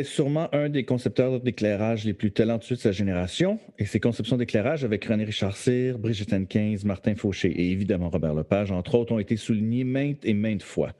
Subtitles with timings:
[0.00, 4.38] Est sûrement un des concepteurs d'éclairage les plus talentueux de sa génération, et ses conceptions
[4.38, 9.12] d'éclairage avec René Richard Cyr, Brigitte Henkins, Martin Fauché et évidemment Robert Lepage, entre autres,
[9.12, 10.94] ont été soulignés maintes et maintes fois.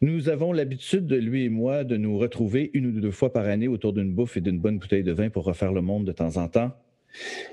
[0.00, 3.46] Nous avons l'habitude, de lui et moi, de nous retrouver une ou deux fois par
[3.46, 6.12] année autour d'une bouffe et d'une bonne bouteille de vin pour refaire le monde de
[6.12, 6.70] temps en temps.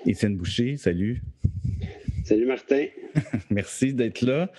[0.06, 1.24] Étienne Boucher, salut.
[2.26, 2.86] Salut Martin.
[3.50, 4.52] merci d'être là.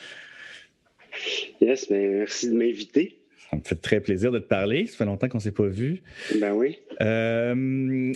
[1.61, 3.18] Yes, mais ben, merci de m'inviter.
[3.51, 4.87] Ça me fait très plaisir de te parler.
[4.87, 6.03] Ça fait longtemps qu'on ne s'est pas vu.
[6.39, 6.79] Ben oui.
[7.01, 7.55] Euh,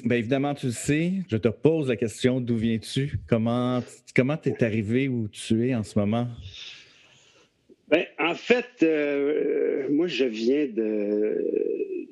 [0.05, 3.19] ben évidemment, tu le sais, je te pose la question d'où viens-tu?
[3.27, 3.83] Comment
[4.15, 6.29] comment es arrivé où tu es en ce moment?
[7.89, 11.45] Ben, en fait, euh, moi, je viens de,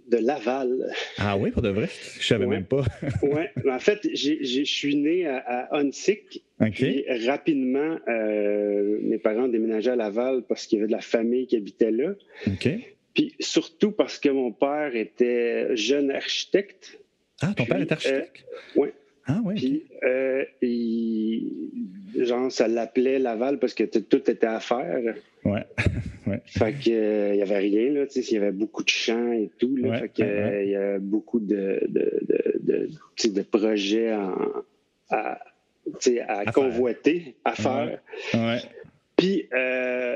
[0.09, 0.93] de Laval.
[1.17, 1.89] Ah oui, pour de vrai?
[2.19, 2.85] Je savais même pas.
[3.23, 3.45] oui.
[3.67, 5.83] En fait, je suis né à, à.
[6.71, 11.47] Puis, rapidement, euh, mes parents déménageaient à Laval parce qu'il y avait de la famille
[11.47, 12.13] qui habitait là.
[12.47, 12.69] OK.
[13.14, 16.98] Puis surtout parce que mon père était jeune architecte.
[17.41, 18.44] Ah, ton père est architecte?
[18.77, 18.89] oui.
[19.27, 19.55] Ah oui.
[19.55, 20.44] Puis, euh,
[22.25, 25.14] genre, ça l'appelait Laval parce que tout était à faire.
[25.44, 25.64] Ouais.
[26.27, 26.41] ouais.
[26.47, 28.06] Fait qu'il euh, n'y avait rien, là.
[28.06, 29.77] Tu sais, il y avait beaucoup de champs et tout.
[29.77, 32.20] Là, fait qu'il euh, y a beaucoup de, de,
[32.61, 32.89] de,
[33.28, 34.34] de projets à,
[35.11, 38.01] à convoiter, à faire.
[39.20, 39.48] Puis,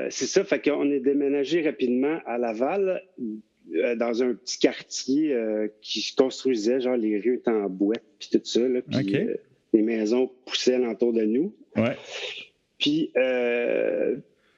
[0.09, 3.01] c'est ça, fait qu'on est déménagé rapidement à Laval
[3.73, 8.03] euh, dans un petit quartier euh, qui se construisait, genre les rues étaient en boîte,
[8.19, 9.35] puis tout ça, là, puis euh,
[9.73, 11.53] les maisons poussaient alentour de nous.
[11.75, 11.97] Ouais.
[12.77, 13.11] Puis,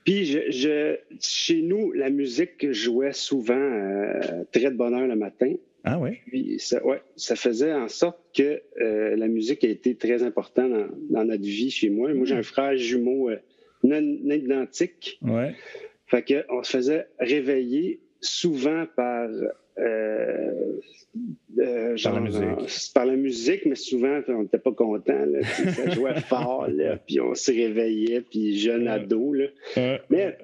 [0.03, 3.71] puis je, chez nous, la musique jouait souvent
[4.51, 5.53] très de bonne heure le matin.
[5.85, 6.17] Ah oui?
[6.27, 10.71] Puis ça, ouais, ça faisait en sorte que la musique a été très importante
[11.09, 12.13] dans, notre vie chez moi.
[12.13, 13.29] Moi, j'ai un frère jumeau
[13.83, 14.01] non,
[14.31, 15.19] identique.
[15.21, 15.55] Ouais.
[16.07, 19.29] Fait qu'on se faisait réveiller souvent par,
[19.77, 20.79] euh,
[21.59, 22.93] euh, genre, par, la musique.
[22.93, 25.25] par la musique, mais souvent, on n'était pas content.
[25.43, 29.33] ça jouait fort, là, puis on se réveillait, puis jeune ado.
[29.33, 29.47] Là.
[30.09, 30.37] Mais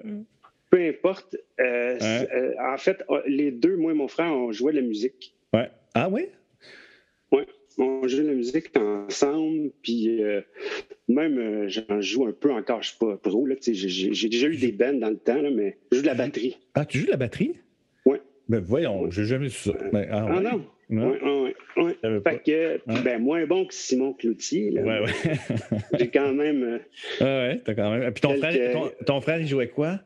[0.70, 1.38] peu importe.
[1.60, 5.36] Euh, en fait, les deux, moi et mon frère, on jouait de la musique.
[5.54, 5.70] Ouais.
[5.94, 6.28] Ah oui?
[7.32, 7.44] Oui.
[7.78, 10.22] On jouait de la musique ensemble, puis
[11.08, 13.48] même j'en joue un peu encore, je ne suis pas pro.
[13.62, 16.58] J'ai déjà eu des bands dans le temps, là, mais je joue de la batterie.
[16.76, 17.54] Ah, tu joues de la batterie?
[18.50, 19.78] Ben voyons, j'ai jamais su ça.
[19.92, 20.66] Ben, ah, ah non?
[20.90, 22.22] Oui, oui, oui.
[22.24, 24.70] Fait que, ben, moins bon que Simon Cloutier.
[24.70, 24.82] Là.
[24.84, 25.38] Ouais, ouais.
[25.98, 26.64] j'ai quand même.
[26.64, 26.80] Euh,
[27.22, 28.12] ah ouais, t'as quand même.
[28.12, 30.02] Puis ton, frère, ton, frère, il jouait quoi?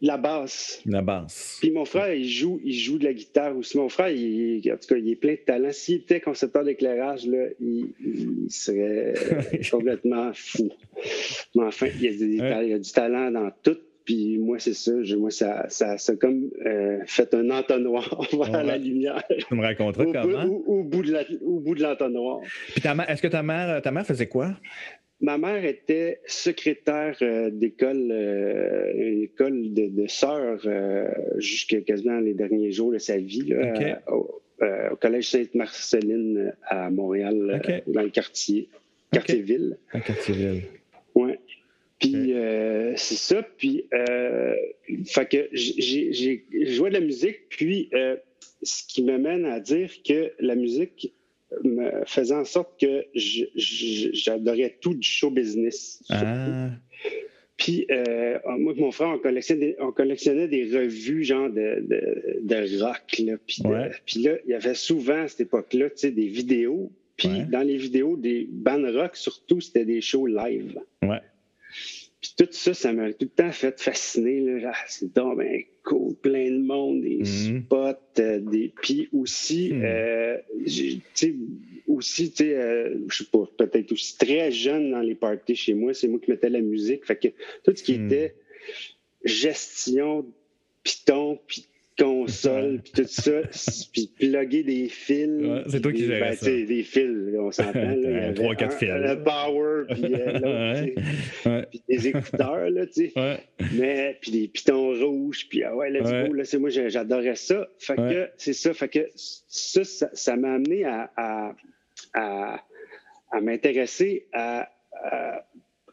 [0.00, 0.82] La basse.
[0.86, 1.58] La basse.
[1.60, 3.76] Puis mon frère, il joue, il joue de la guitare aussi.
[3.76, 5.70] Mon frère, il, en tout cas, il est plein de talent.
[5.72, 9.14] S'il était concepteur d'éclairage, là, il, il, serait
[9.70, 10.70] complètement fou.
[11.54, 13.78] Mais enfin, il y a, il a du talent dans tout.
[14.04, 14.92] Puis moi, c'est ça.
[15.16, 19.22] moi, ça, ça, ça comme euh, fait un entonnoir vers la lumière.
[19.48, 20.44] Tu me raconteras comment?
[20.66, 22.40] Au, bout de l'entonnoir.
[22.74, 24.54] Puis est-ce que ta mère, ta mère faisait quoi?
[25.24, 30.60] Ma mère était secrétaire euh, d'école, euh, une école de, de sœurs
[31.38, 33.54] jusqu'à quasiment les derniers jours de sa vie,
[34.06, 34.42] au,
[35.00, 38.68] Collège Sainte-Marceline à Montréal, dans le quartier,
[39.10, 39.78] quartier-ville.
[39.92, 40.62] Quartier-ville.
[41.14, 41.32] Oui.
[41.98, 43.42] Puis euh, c'est ça.
[43.42, 44.54] Puis, euh,
[45.06, 47.48] fait que j'ai joué de la musique.
[47.48, 48.16] Puis, euh,
[48.62, 51.12] ce qui m'amène à dire que la musique
[51.62, 56.02] me faisait en sorte que j'adorais tout du show business.
[56.10, 56.70] Ah.
[57.56, 57.86] Puis,
[58.58, 61.86] moi et mon frère, on collectionnait, des, on collectionnait des revues genre de,
[62.42, 63.18] de, rock.
[63.18, 63.34] Là.
[63.46, 63.62] Puis,
[64.06, 66.90] puis, là, il y avait souvent à cette époque-là des vidéos.
[67.16, 70.78] Puis, dans les vidéos des bands rock, surtout, c'était des shows live.
[71.02, 71.20] Ouais.
[72.36, 74.40] Tout ça, ça m'a tout le temps fait fasciner.
[74.40, 74.72] Là.
[74.74, 77.62] Ah, c'est donc ben cool, plein de monde, des mhm.
[77.62, 78.72] spots, euh, des.
[78.82, 79.82] Puis aussi, mhm.
[79.84, 81.34] euh, tu sais,
[81.86, 85.74] aussi, tu sais, euh, je sais pas, peut-être aussi très jeune dans les parties chez
[85.74, 87.04] moi, c'est moi qui mettais la musique.
[87.04, 87.28] Fait que
[87.62, 88.06] tout ce qui mhm.
[88.06, 88.34] était
[89.24, 90.26] gestion,
[90.82, 91.66] piton, puis
[91.98, 93.40] console, puis tout ça,
[93.92, 95.30] puis plugger des fils.
[95.68, 96.50] c'est toi qui gérais ben, ça.
[96.50, 97.94] des fils, on s'entend.
[98.34, 98.88] Trois, quatre fils.
[98.88, 103.38] Le power, puis puis des écouteurs, là, tu sais.
[103.74, 107.68] Mais, puis des pitons rouges, puis ah ouais, let's go, là, c'est moi, j'adorais ça.
[107.78, 111.54] Fait que, c'est ça, fait que ça, ça m'a amené à, à,
[112.14, 112.60] à,
[113.30, 114.68] à m'intéresser à,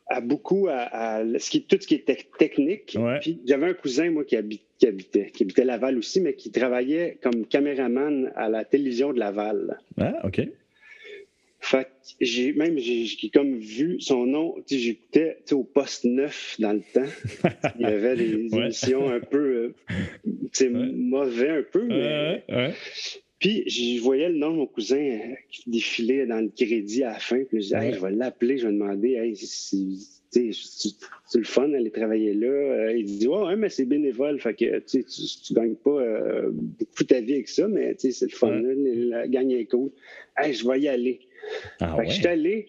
[0.08, 2.98] à, beaucoup à, ce qui, tout ce qui était technique.
[3.22, 4.36] Puis j'avais un cousin, moi, qui,
[4.82, 9.20] qui, habitait, qui habitait Laval aussi, mais qui travaillait comme caméraman à la télévision de
[9.20, 9.80] Laval.
[10.00, 10.42] Ah, OK.
[11.60, 11.88] Fait
[12.20, 17.12] j'ai même j'ai comme vu son nom, j'écoutais au poste 9 dans le temps.
[17.80, 19.76] Il y avait des émissions un peu
[20.60, 22.44] euh, mauvais un peu, mais
[23.38, 27.14] puis, je voyais le nom de mon cousin euh, qui défilait dans le crédit à
[27.14, 27.38] la fin.
[27.38, 29.36] Puis, je disais, je vais l'appeler, je vais demander, hey,
[30.32, 32.48] c'est le fun d'aller travailler là.
[32.48, 34.40] Euh, il dit, ouais, mais c'est bénévole.
[34.40, 38.30] Fait que, tu ne gagnes pas euh, beaucoup ta vie avec ça, mais c'est le
[38.30, 38.62] fun.
[38.62, 39.92] la gang est cool.
[40.38, 41.20] Hey, je vais y aller.
[41.80, 42.68] Ah, fait que je suis allé.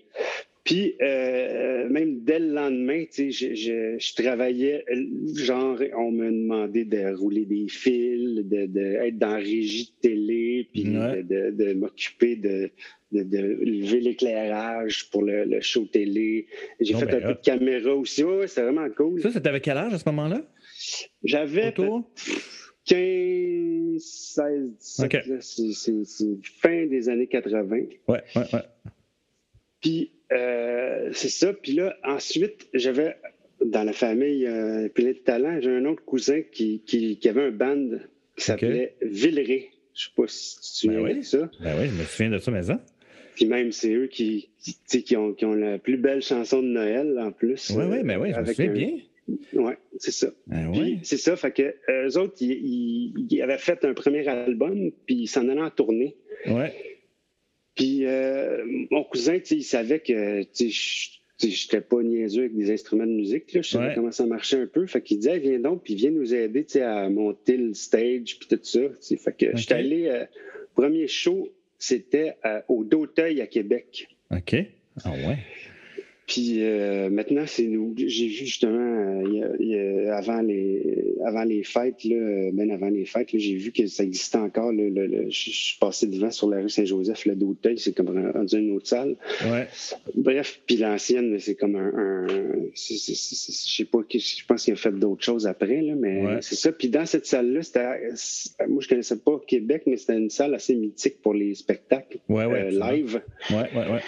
[0.65, 4.85] Puis, euh, même dès le lendemain, tu sais, je, je, travaillais,
[5.35, 10.09] genre, on me demandait de rouler des fils, de, de être dans la régie de
[10.09, 12.71] télé, puis de, de, m'occuper de,
[13.11, 16.47] de, lever l'éclairage pour le, show télé.
[16.79, 18.23] J'ai fait ben, un peu de caméra aussi.
[18.23, 19.21] Ouais, c'est vraiment cool.
[19.21, 20.43] Ça, c'était avec quel âge à ce moment-là?
[21.25, 22.05] J'avais 15,
[23.99, 25.43] 16, 17.
[26.05, 27.69] C'est fin des années 80.
[27.69, 28.61] Ouais, ouais, ouais.
[29.81, 31.53] Puis, euh, c'est ça.
[31.53, 33.17] Puis là, ensuite, j'avais
[33.65, 34.49] dans la famille
[34.95, 35.61] plein de talent.
[35.61, 37.91] J'ai un autre cousin qui, qui, avait un band
[38.37, 39.71] qui s'appelait Villeray.
[39.95, 41.23] Je sais pas si tu ben oui.
[41.23, 41.51] ça.
[41.61, 42.83] Ben oui, je me souviens de ça, mais ça.
[43.35, 44.51] Puis même, c'est eux qui,
[44.89, 47.71] qui, ont, qui, ont, la plus belle chanson de Noël, en plus.
[47.71, 48.99] Oui, oui, mais oui, je me souviens bien.
[49.55, 50.29] Oui, c'est ça.
[50.47, 54.91] Ben puis c'est ça, fait que eux autres, ils, ils, avaient fait un premier album,
[55.07, 56.17] puis ils s'en allaient en tournée.
[56.47, 56.73] Ouais.
[57.75, 61.09] Puis euh, mon cousin, il savait que je
[61.43, 63.53] n'étais pas niaiseux avec des instruments de musique.
[63.53, 63.63] Là.
[63.63, 64.87] Je savais comment ça marchait un peu.
[64.87, 68.59] Fait qu'il disait, viens donc, puis viens nous aider à monter le stage, puis tout
[68.63, 68.81] ça.
[69.17, 70.27] Fait que j'étais allé, euh,
[70.75, 71.49] premier show,
[71.79, 74.09] c'était euh, au Doteuil à Québec.
[74.31, 74.55] OK.
[75.05, 75.39] Ah ouais.
[76.33, 77.93] Puis euh, maintenant, c'est nous.
[77.95, 83.55] J'ai vu justement euh, avant les avant les fêtes, là, ben avant les fêtes, j'ai
[83.55, 84.73] vu que ça existait encore.
[84.73, 88.87] je suis passé devant sur la rue Saint-Joseph, le d'Auteuil, c'est comme rendu une autre
[88.89, 89.17] salle.
[89.45, 89.69] Ouais.
[90.15, 92.27] Bref, puis l'ancienne, c'est comme un.
[92.75, 96.73] je sais pas, je pense qu'il a fait d'autres choses après, là, mais c'est ça.
[96.73, 98.67] Puis dans cette salle-là, c'était.
[98.69, 102.71] Moi, je connaissais pas Québec, mais c'était une salle assez mythique pour les spectacles euh,
[102.71, 103.21] live.
[103.51, 104.01] Ouais, ouais, ouais.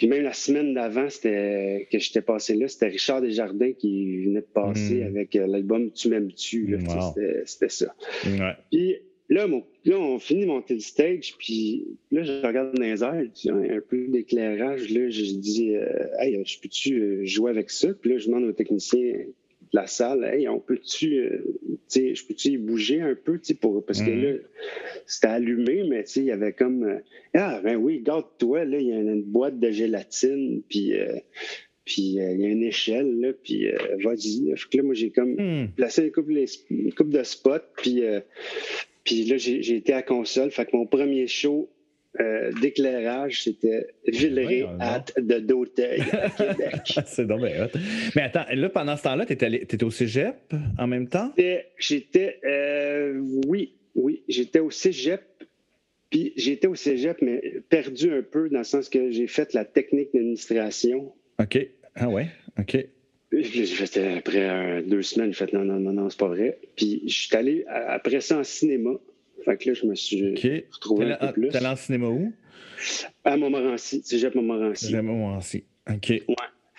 [0.00, 4.40] Puis même la semaine d'avant, c'était que j'étais passé là, c'était Richard Desjardins qui venait
[4.40, 5.06] de passer mm.
[5.06, 6.78] avec euh, l'album Tu m'aimes-tu.
[7.44, 7.94] C'était ça.
[8.70, 8.96] Puis
[9.28, 9.46] là,
[9.98, 14.90] on finit monter le stage, puis là, je regarde dans les airs, un peu d'éclairage.
[14.90, 17.88] Là, je dis, euh, hey, je peux-tu euh, jouer avec ça?
[17.94, 19.14] Puis là, je demande au technicien
[19.72, 21.44] la salle, hey, on peut-tu, euh,
[21.94, 24.22] je peux-tu bouger un peu, pour, parce que mhm.
[24.22, 24.32] là,
[25.06, 26.98] c'était allumé, mais il y avait comme, euh,
[27.34, 31.16] ah, ben oui, garde-toi, là, il y a une, boîte de gélatine, puis, euh,
[31.84, 33.68] puis il y a une échelle, là, puis
[34.02, 34.48] vas-y.
[34.48, 35.68] Là, moi, j'ai comme hmm.
[35.76, 36.32] placé une couple,
[36.70, 38.02] une couple, de spots, puis,
[39.04, 41.68] puis là, j'ai été à console, fait que mon premier show,
[42.18, 46.98] euh, d'éclairage, c'était Villeray at de d'Auteuil à Québec.
[47.06, 47.70] c'est dommage.
[48.16, 50.34] Mais attends, là, pendant ce temps-là, tu étais, au cégep
[50.76, 51.32] en même temps?
[51.78, 55.22] J'étais, euh, oui, oui, j'étais au cégep.
[56.10, 59.64] Puis j'étais au cégep, mais perdu un peu dans le sens que j'ai fait la
[59.64, 61.12] technique d'administration.
[61.40, 61.64] OK.
[61.94, 62.26] Ah ouais,
[62.58, 62.76] OK.
[63.32, 66.58] J'ai fait après deux semaines, j'ai fait non, non, non, non, c'est pas vrai.
[66.74, 68.90] Puis je suis allé après ça en cinéma.
[69.44, 70.34] Fait que là, je me suis
[70.72, 71.48] retrouvé un peu plus.
[71.48, 72.32] T'es allé en cinéma où?
[73.24, 74.86] À Montmorency, Cégep Montmorency.
[74.86, 76.08] Cégep Montmorency, OK.
[76.08, 76.34] Ouais.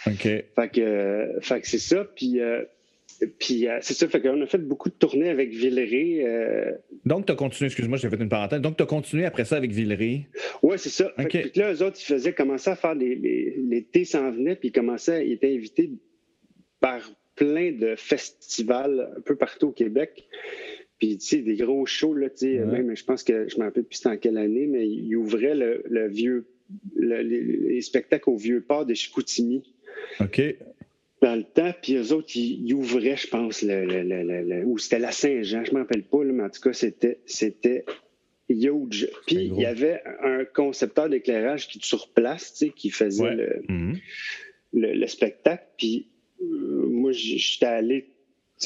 [0.08, 0.22] OK.
[0.24, 2.40] Fait que, fait que c'est ça, puis...
[2.40, 2.64] Euh,
[3.40, 6.24] puis euh, c'est ça, fait qu'on a fait beaucoup de tournées avec Villeray.
[6.26, 6.72] Euh...
[7.06, 8.62] Donc, tu as continué, excuse-moi, j'ai fait une parenthèse.
[8.62, 10.28] Donc, tu as continué après ça avec Villeray?
[10.64, 11.12] Oui, c'est ça.
[11.18, 13.16] Fait que, puis là, eux autres, ils faisaient, commencer à faire les.
[13.58, 15.92] L'été s'en venait, puis ils commençaient, ils étaient invités
[16.80, 17.00] par
[17.36, 20.28] plein de festivals un peu partout au Québec.
[21.02, 23.64] Puis, tu sais, des gros shows, là, tu sais, même, je pense que, je me
[23.64, 26.46] rappelle plus c'était en quelle année, mais ils ouvraient le, vieux,
[26.96, 29.64] les, spectacles au vieux port de Chicoutimi.
[30.20, 30.40] OK.
[31.24, 35.66] Dans le temps, puis eux autres, ils, ouvraient, je pense, le, ou c'était la Saint-Jean,
[35.66, 37.84] je ne me rappelle pas, mais en tout cas, c'était, c'était
[38.48, 39.10] huge.
[39.26, 43.98] Puis, il y avait un concepteur d'éclairage qui, sur place, tu sais, qui faisait mhm.
[44.74, 45.66] le, spectacle.
[45.80, 46.10] Puis,
[46.44, 48.06] euh, moi, j'étais allé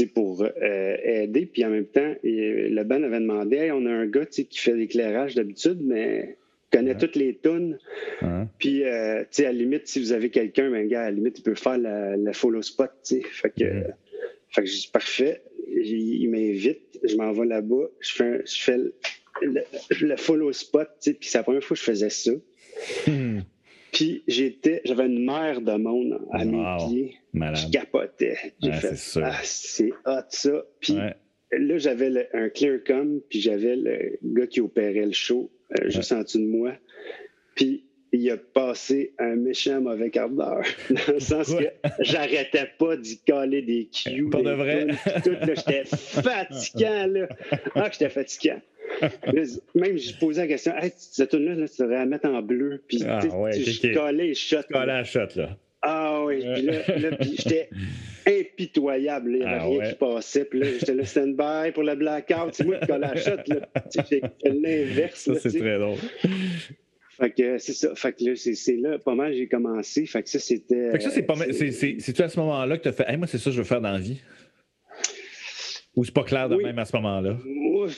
[0.03, 1.45] pour euh, aider.
[1.45, 5.35] Puis en même temps, le band avait demandé on a un gars qui fait l'éclairage
[5.35, 6.37] d'habitude, mais
[6.71, 7.77] connaît toutes les tunes.
[8.59, 11.11] Puis, euh, tu sais, à la limite, si vous avez quelqu'un, ben, gars, à la
[11.11, 13.21] limite, il peut faire le follow spot, tu sais.
[13.21, 13.65] Fait que,
[14.49, 15.41] fait que je dis parfait.
[15.67, 18.77] Il, m'invite, je m'en vais là-bas, je fais, je fais
[19.41, 21.13] le, follow spot, tu sais.
[21.13, 22.31] Puis c'est la première fois que je faisais ça.
[23.07, 23.39] Hmm.
[23.95, 27.17] Puis j'étais, j'avais une mer de monde à mes pieds.
[27.33, 28.35] Je capotais.
[28.61, 30.65] J'ai fait, ah, c'est hot ça.
[30.81, 30.97] Puis
[31.53, 35.49] là, j'avais un clear com, puis j'avais le gars qui opérait le show
[35.79, 36.73] euh, juste en dessous de moi.
[37.55, 40.65] Puis il a passé un méchant mauvais quart d'heure.
[40.89, 41.63] Dans le sens que
[42.01, 44.29] j'arrêtais pas d'y coller des cues.
[44.29, 44.87] Pour de vrai?
[45.23, 47.29] tout, j'étais fatigant, là.
[47.75, 48.59] Ah, j'étais fatigant.
[49.75, 52.83] Même, je posais la question, hey, cette tune-là, là, tu devrais la mettre en bleu.
[52.87, 54.57] Puis, ah, ouais, je collais les shots.
[54.71, 55.57] Collais la shot, là.
[55.87, 57.69] Ah oui, puis là, là j'étais
[58.25, 59.33] impitoyable.
[59.33, 60.45] Il n'y avait ah, rien qui passait.
[60.45, 62.53] Puis là, j'étais là stand-by pour le blackout.
[62.53, 63.37] C'est moi qui collais la shot.
[63.47, 63.69] Là.
[63.93, 65.19] J'ai fait l'inverse.
[65.19, 65.99] Ça, c'est très drôle.
[67.17, 67.93] Fait que c'est ça.
[67.93, 70.07] Fait que là, c'est là, pas mal, j'ai commencé.
[70.07, 70.91] Fait que ça, c'était.
[70.91, 71.53] Fait que ça, c'est pas mal.
[71.53, 73.67] C'est-tu à ce moment-là que tu as fait, hey, moi, c'est ça que je veux
[73.67, 74.19] faire dans la vie?
[75.95, 77.37] Ou c'est pas clair de même à ce moment-là?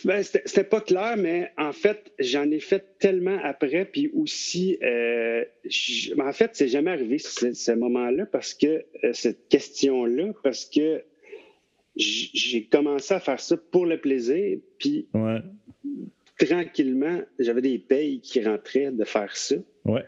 [0.05, 3.85] Ben, c'était pas clair, mais en fait, j'en ai fait tellement après.
[3.85, 5.43] Puis aussi, euh,
[6.19, 11.03] en fait, c'est jamais arrivé ce, moment-là parce que euh, cette question-là, parce que
[11.95, 14.59] j'ai commencé à faire ça pour le plaisir.
[14.77, 15.07] Puis
[16.37, 19.55] tranquillement, j'avais des payes qui rentraient de faire ça.
[19.85, 20.05] Ouais.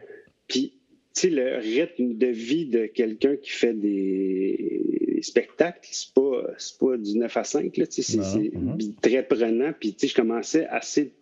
[0.48, 0.79] Puis,
[1.20, 7.18] sais, le rythme de vie de quelqu'un qui fait des spectacles, c'est pas, pas du
[7.18, 8.78] 9 à 5, c'est mhm.
[9.02, 9.72] très prenant.
[9.80, 11.14] Puis, je commençais assez.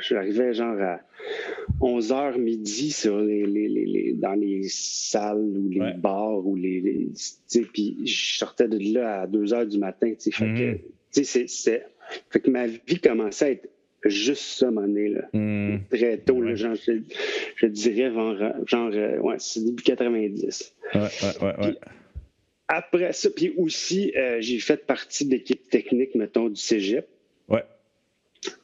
[0.00, 1.00] J'arrivais genre à
[1.80, 7.10] 11 h midi sur les, dans les salles ou les bars ou les.
[7.72, 10.12] puis, je sortais de là à 2 h du matin.
[10.18, 11.88] Fait, que, mhm.
[12.30, 13.68] fait que ma vie commençait à être
[14.04, 15.28] juste ça, mon là.
[15.90, 18.12] Très tôt, genre, je, dirais,
[18.66, 20.74] genre, euh, ouais, c'est début 90.
[20.94, 21.74] Ouais, ouais, ouais
[22.68, 27.08] après ça, puis aussi, euh, j'ai fait partie de l'équipe technique, mettons, du cégep.
[27.48, 27.64] Ouais.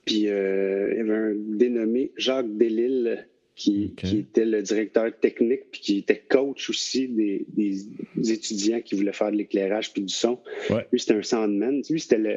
[0.05, 3.25] Puis euh, il y avait un dénommé Jacques Delille
[3.57, 8.95] qui, qui, était le directeur technique, puis qui était coach aussi des, des, étudiants qui
[8.95, 10.39] voulaient faire de l'éclairage puis du son.
[10.71, 10.87] Ouais.
[10.93, 11.83] Lui, c'était un soundman.
[11.89, 12.37] Lui, c'était le,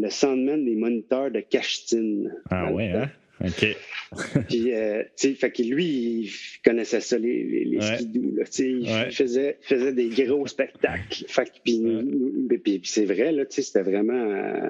[0.00, 2.32] le soundman des moniteurs de Cachetine.
[2.50, 3.10] Ah ouais, hein?
[3.44, 3.76] OK.
[4.48, 6.30] puis, euh, tu sais, fait que lui, il
[6.64, 11.24] connaissait ça, les, les, là, tu sais, il faisait, faisait des gros spectacles.
[11.28, 14.14] Fait que, puis, puis, c'est vrai, là, tu sais, c'était vraiment...
[14.14, 14.68] Euh,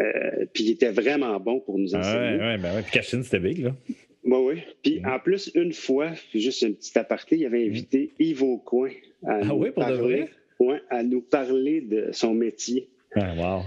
[0.00, 2.36] euh, puis il était vraiment bon pour nous enseigner.
[2.36, 2.82] Ouais, ouais, ben ouais.
[2.82, 3.76] Puis Cachine, c'était big, là.
[4.24, 4.62] Oui, oui.
[4.82, 8.90] Puis en plus, une fois, juste un petit aparté, il avait invité Yves Aucoin
[9.24, 10.28] à, ah, oui, pour de vrai?
[10.58, 12.88] Ouais, à nous parler de son métier.
[13.14, 13.62] Ah, wow.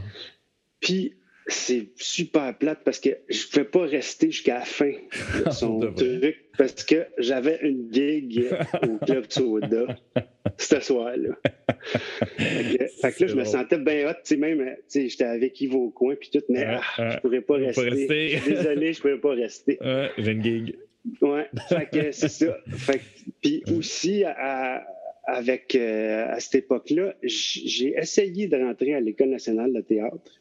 [0.79, 1.13] Puis
[1.47, 4.91] c'est super plate parce que je ne pouvais pas rester jusqu'à la fin
[5.45, 8.45] de son truc parce que j'avais une gig
[8.83, 9.95] au Club Soda
[10.57, 11.35] ce soir-là.
[12.37, 15.89] Fait que, là, je me sentais bien hot, tu sais, même, j'étais avec Yves au
[15.89, 18.39] coin puis tout, mais ah, je ne pourrais pas rester.
[18.47, 19.79] Désolé, je ne pourrais pas rester.
[20.17, 20.75] j'ai une gig.
[21.21, 22.57] Ouais, fait que c'est ça.
[22.67, 22.99] Fait
[23.41, 24.25] puis aussi,
[25.27, 30.36] avec, euh, à cette époque-là, j'ai essayé de rentrer à l'École nationale de théâtre.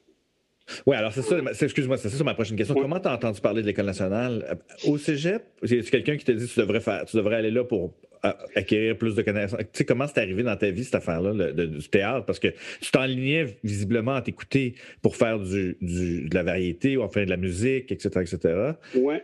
[0.85, 2.75] Oui, alors c'est ça, excuse-moi, c'est ça ma prochaine question.
[2.75, 4.45] Comment tu as entendu parler de l'École nationale?
[4.51, 7.51] Euh, au cégep, c'est quelqu'un qui t'a dit que tu devrais, faire, tu devrais aller
[7.51, 7.95] là pour
[8.25, 9.61] euh, acquérir plus de connaissances?
[9.61, 12.27] Tu sais, comment c'est arrivé dans ta vie, cette affaire-là, du théâtre?
[12.27, 12.49] Parce que
[12.81, 17.37] tu t'enlignais visiblement à t'écouter pour faire du, de la variété ou enfin de la
[17.37, 18.73] musique, etc., etc.
[18.95, 19.17] Oui.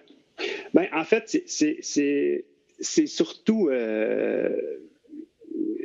[0.74, 3.68] Ben, en fait, c'est surtout...
[3.70, 4.50] Euh,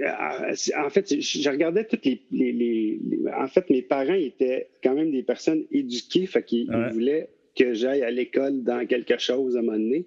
[0.06, 3.00] en fait, je regardais toutes les,
[3.36, 8.04] En fait, mes parents étaient quand même des personnes éduquées, fait qu'ils voulaient que j'aille
[8.04, 10.06] à l'école dans quelque chose à un moment donné.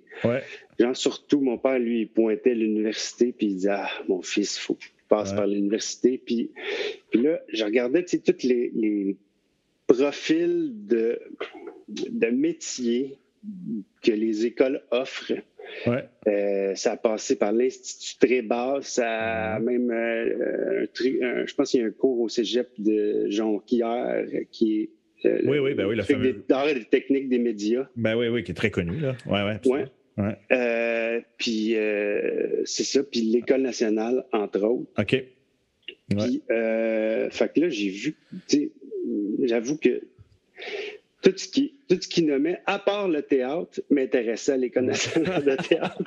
[0.78, 4.60] Genre, surtout, mon père, lui, il pointait l'université, puis il disait Ah, mon fils, il
[4.60, 6.18] faut qu'il passe par l'université.
[6.24, 6.50] Puis,
[7.10, 9.16] puis là, je regardais tous les, les
[9.88, 11.20] profils de,
[11.88, 13.18] de métiers
[14.02, 15.32] que les écoles offrent.
[16.26, 21.82] Euh, ça a passé par l'Institut Trébat, ça a même, euh, je pense qu'il y
[21.82, 24.90] a un cours au cégep de Jonquière qui est
[25.26, 26.32] euh, oui, oui, ben oui, le fameux...
[26.32, 27.86] des, techniques des médias.
[27.94, 29.14] Ben oui, oui, qui est très connu, là.
[29.26, 29.86] Ouais, ouais,
[30.16, 31.24] ouais.
[31.36, 31.76] puis
[32.64, 34.90] c'est ça, puis l'École nationale, entre autres.
[34.98, 35.24] OK.
[36.08, 38.16] Puis, fait que là, j'ai vu,
[39.42, 40.00] j'avoue que
[41.22, 45.44] tout ce qui, tout ce qui nommait, à part le théâtre, m'intéressait à l'École nationale
[45.44, 46.02] de théâtre.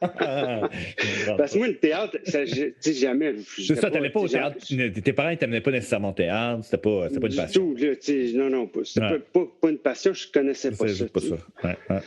[1.36, 3.34] Parce que moi, le théâtre, ça, je, jamais.
[3.58, 4.56] C'est ça, tu pas au théâtre.
[4.66, 7.74] Tes parents ne t'amenaient pas nécessairement au théâtre, c'était pas, pas une passion.
[7.74, 7.94] Tout, là,
[8.34, 11.06] non, non, c'était pas, pas, une passion, je connaissais pas ça.
[11.06, 11.36] pas ça.
[11.64, 12.00] Ouais, ouais,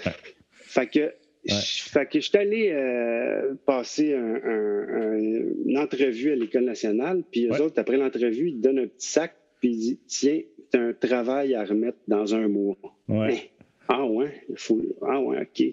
[0.53, 1.13] fait que
[1.47, 7.79] fait que je suis allé euh, passer une entrevue à l'École nationale, puis eux autres,
[7.79, 11.63] après l'entrevue, ils te donnent un petit sac, puis Tiens, tu as un travail à
[11.63, 12.77] remettre dans un mois.
[13.07, 13.51] Ouais.
[13.91, 14.79] Ah ouais, faut...
[15.01, 15.63] ah ouais, OK.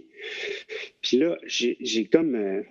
[1.02, 2.62] Puis là, j'ai comme, euh,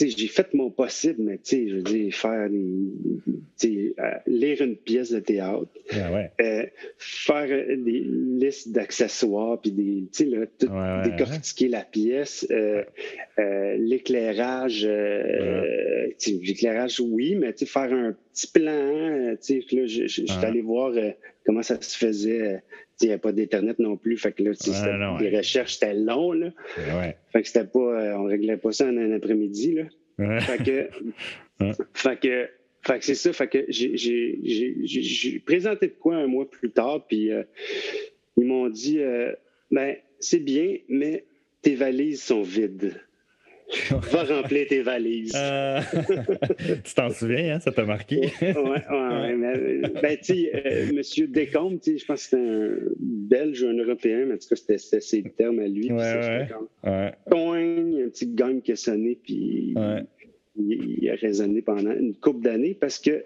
[0.00, 4.76] j'ai fait mon possible, mais tu sais, je veux dire, faire des, euh, lire une
[4.76, 6.66] pièce de théâtre, ah euh,
[6.98, 10.70] faire des listes d'accessoires, puis des, tu sais, tout,
[11.04, 12.46] décortiquer la pièce,
[13.76, 14.88] l'éclairage,
[16.28, 20.60] l'éclairage, oui, mais tu sais, faire un petit plan, tu sais, là, je suis allé
[20.60, 20.92] voir
[21.44, 22.62] comment ça se faisait
[23.00, 24.16] il n'y avait pas d'Internet non plus.
[24.16, 24.52] Fait que là,
[25.20, 26.32] les recherches, c'était long.
[26.32, 26.50] Là.
[27.32, 27.78] Fait que c'était pas.
[27.78, 29.74] Euh, on réglait pas ça en un après-midi.
[29.74, 30.40] Là.
[30.40, 30.88] Fait que.
[31.94, 32.48] fait que.
[32.82, 33.32] Fait que c'est ça.
[33.32, 37.42] Fait que j'ai présenté de quoi un mois plus tard, puis euh,
[38.36, 39.32] ils m'ont dit euh,
[39.70, 41.24] ben, c'est bien, mais
[41.62, 42.94] tes valises sont vides.
[43.90, 45.34] Va remplir tes valises.
[45.34, 45.80] Euh,
[46.84, 47.60] tu t'en souviens, hein?
[47.60, 48.30] ça t'a marqué?
[48.40, 51.26] oui, ouais, ouais, ben, tu sais, euh, M.
[51.28, 55.00] Descombes, je pense que c'était un Belge ou un Européen, mais en tout cas, c'était
[55.00, 55.90] ses termes à lui.
[55.90, 56.48] Ouais,
[56.84, 56.90] ouais.
[56.90, 59.74] a un petit gang qui a sonné, puis
[60.58, 63.24] il, a résonné pendant une couple d'années parce que,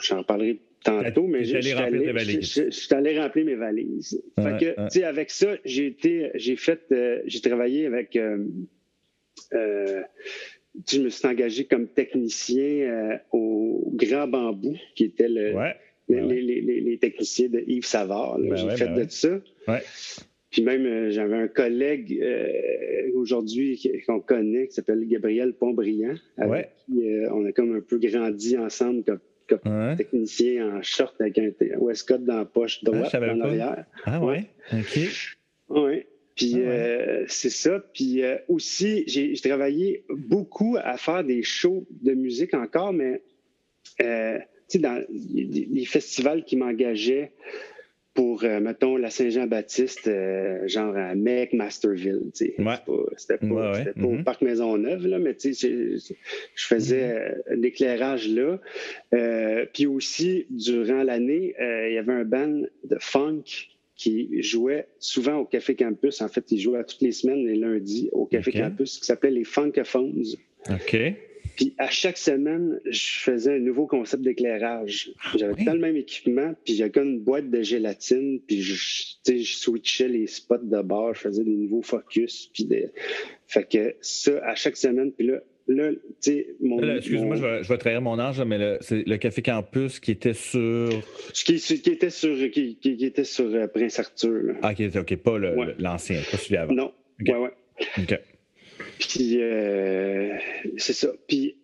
[0.00, 4.22] j'en parlerai tantôt, mais je suis allé, remplir mes valises.
[4.38, 8.44] Fait que, tu sais, avec ça, j'ai été, j'ai fait, euh, j'ai travaillé avec euh,
[10.88, 15.54] je me suis engagé comme technicien euh, au Grand Bambou, qui était le,
[16.08, 18.38] les, techniciens de Yves Savard.
[18.38, 19.40] Ben J'ai fait ben de ça.
[20.50, 22.22] Puis même, euh, j'avais un collègue
[23.14, 28.56] aujourd'hui qu'on connaît qui s'appelle Gabriel Pontbriand, avec qui on a comme un peu grandi
[28.58, 29.04] ensemble
[29.48, 33.84] comme, technicien en short avec un Westcott dans la poche ah, droite en arrière.
[34.04, 34.46] Ah ouais?
[34.72, 35.00] OK.
[35.68, 36.04] Oui.
[36.36, 37.80] Puis ah euh, c'est ça.
[37.92, 43.22] Puis euh, aussi, j'ai travaillé beaucoup à faire des shows de musique encore, mais
[44.02, 47.32] euh, tu sais, dans les, festivals qui m'engageaient
[48.14, 50.08] pour, mettons, la Saint-Jean-Baptiste,
[50.66, 52.30] genre à Mec, Masterville.
[52.32, 54.22] C'était pas, pas, au mm-hmm.
[54.22, 57.54] Parc Maisonneuve, là, mais tu sais, je faisais mm-hmm.
[57.54, 58.60] l'éclairage là.
[59.72, 65.44] puis aussi, durant l'année, il y avait un band de funk qui jouait souvent au
[65.44, 66.20] Café Campus.
[66.20, 69.44] En fait, il jouait toutes les semaines, les lundis, au Café Campus, qui s'appelait les
[69.44, 70.24] Funkophones.
[70.70, 70.96] OK.
[71.56, 75.12] Puis à chaque semaine, je faisais un nouveau concept d'éclairage.
[75.22, 78.74] Ah J'avais pas le même équipement, puis j'avais comme une boîte de gélatine, puis je,
[79.26, 82.88] je switchais les spots de bord, je faisais des nouveaux focus, puis des...
[83.46, 86.96] Fait que ça, à chaque semaine, puis là, là, tu sais, mon.
[86.96, 90.88] Excuse-moi, je, vais, trahir mon âge, mais c'est le Café Campus qui était sur.
[91.32, 94.54] Qui, qui était sur, qui, qui était sur euh, Prince Arthur.
[94.62, 95.38] Ah, qui était, OK, pas
[95.78, 96.74] l'ancien, pas celui avant.
[96.74, 96.92] Non.
[97.20, 97.52] Ouais, ouais.
[97.98, 98.20] OK.
[98.98, 100.34] Puis, euh,
[100.76, 101.08] c'est ça.
[101.26, 101.56] Puis,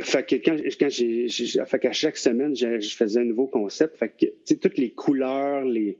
[0.00, 3.96] fait que quand, quand j'ai, fait qu'à chaque semaine, je, faisais un nouveau concept.
[3.96, 5.98] Fait que, toutes les couleurs, les,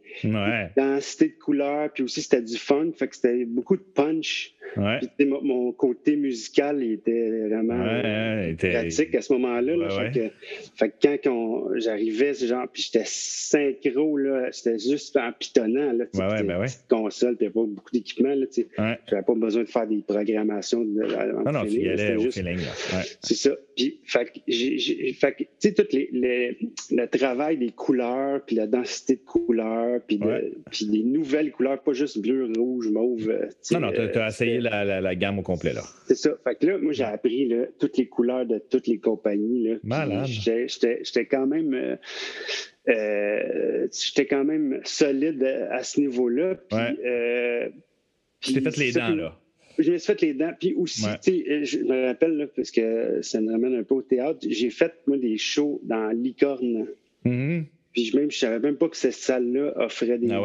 [0.76, 2.90] densités de couleurs, puis aussi c'était du fun.
[2.96, 4.54] Fait que c'était beaucoup de punch.
[4.74, 7.82] Puis, mon, côté musical, il était vraiment
[8.58, 9.88] pratique à ce moment-là.
[10.76, 15.92] fait, que, quand j'arrivais, genre, puis j'étais synchro, là, c'était juste en pitonnant.
[15.92, 18.34] Là, ouais, ben ouais, console, puis pas beaucoup d'équipement.
[19.08, 20.82] J'avais pas besoin de faire des programmations.
[20.84, 22.58] De, non, non, tu y allais au feeling.
[23.48, 23.56] Ça.
[23.76, 26.58] Puis, fait que, tu sais, tout les,
[26.90, 30.20] le travail des couleurs, puis la densité de couleurs, puis,
[30.70, 33.28] puis des nouvelles couleurs, pas juste bleu, rouge, mauve.
[33.28, 35.82] Euh, non, non, tu as, euh, essayé la, la, gamme au complet, là.
[36.06, 36.30] C'est ça.
[36.44, 39.68] Fait que là, moi, j'ai appris là, toutes les couleurs de toutes les compagnies.
[39.68, 40.26] Là, Malade.
[40.26, 41.74] J'étais quand même.
[41.74, 41.96] Euh,
[42.88, 46.54] euh, j'étais quand même solide à ce niveau-là.
[46.54, 47.68] Puis, euh,
[48.40, 49.38] t'es fait les dents, là.
[49.78, 50.52] Je me suis fait les dents.
[50.58, 53.94] Puis aussi, tu sais, je me rappelle, là, parce que ça me ramène un peu
[53.94, 56.86] au théâtre, j'ai fait, moi, des shows dans Licorne.
[57.24, 57.64] Mm-hmm.
[57.92, 60.42] Puis même, je savais même pas que cette salle-là offrait des, ah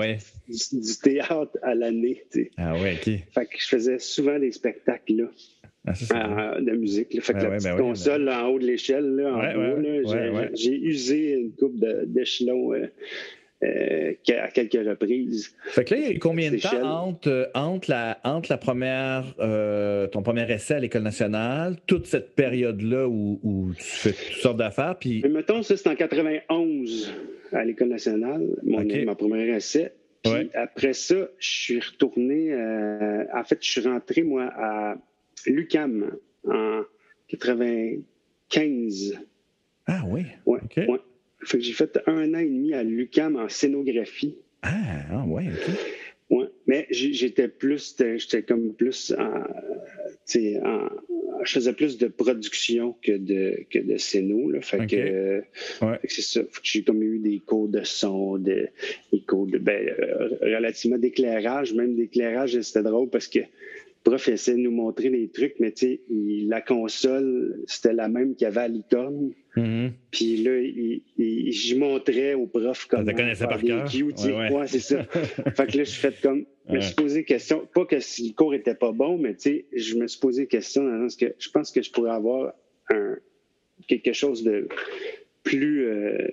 [0.48, 2.24] du, théâtre à l'année.
[2.56, 3.04] Ah ouais, OK.
[3.04, 5.26] Fait que je faisais souvent des spectacles là.
[5.86, 7.20] Ah, euh, de musique.
[7.22, 11.34] Fait que la petite ben console en haut de l'échelle, là, en haut, j'ai usé
[11.34, 12.86] une coupe d'échelons euh,
[13.64, 15.56] euh, à quelques reprises.
[15.68, 19.36] Fait que là, il y a combien de temps entre, entre, la, entre la première,
[20.12, 24.58] ton premier essai à l'École nationale, toute cette période-là où, où, tu fais toutes sortes
[24.58, 24.98] d'affaires?
[25.00, 25.22] Puis...
[25.24, 27.14] Mais mettons, ça, c'est en 91
[27.52, 29.94] à l'École nationale, mon, ma première essai.
[30.24, 32.54] Puis après ça, je suis retourné.
[32.54, 34.96] Euh, en fait, je suis rentré, moi, à
[35.48, 36.12] l'UCAM
[36.48, 36.82] en
[37.28, 39.20] 95.
[39.88, 40.26] Ah oui?
[40.46, 40.60] Ouais.
[41.44, 44.38] Fait que j'ai fait un an et demi à l'UCAM en scénographie.
[44.62, 44.72] Ah,
[45.12, 45.76] ah ouais, OK.
[46.32, 46.46] Ouais.
[46.66, 49.44] Mais j'étais plus, j'étais comme plus en,
[50.64, 50.90] en,
[51.44, 54.50] je faisais plus de production que de, que de scéno.
[54.50, 54.62] Là.
[54.62, 55.44] Fait, que,
[56.08, 56.42] c'est ça.
[56.64, 58.70] J'ai comme eu des cours de son, des
[59.28, 62.60] cours de, ben, euh, relativement d'éclairage, même d'éclairage.
[62.62, 63.40] C'était drôle parce que
[64.04, 68.36] prof essaie de nous montrer des trucs, mais tu sais, la console, c'était la même
[68.36, 68.68] qu'il y avait à
[69.56, 69.92] Mm-hmm.
[70.12, 70.62] Puis là,
[71.18, 73.06] j'y montrais au prof comme.
[73.06, 73.86] Ça connaissait par cœur?
[73.94, 74.68] Ouais, ouais.
[74.68, 75.04] c'est ça.
[75.56, 76.46] fait que là, je suis comme.
[76.70, 79.42] Je me suis posé question, pas que si le cours était pas bon, mais tu
[79.42, 82.12] sais, je me suis posé question dans le sens que je pense que je pourrais
[82.12, 82.54] avoir
[82.90, 83.18] un,
[83.88, 84.70] quelque chose de
[85.44, 85.86] plus.
[85.86, 86.28] Euh,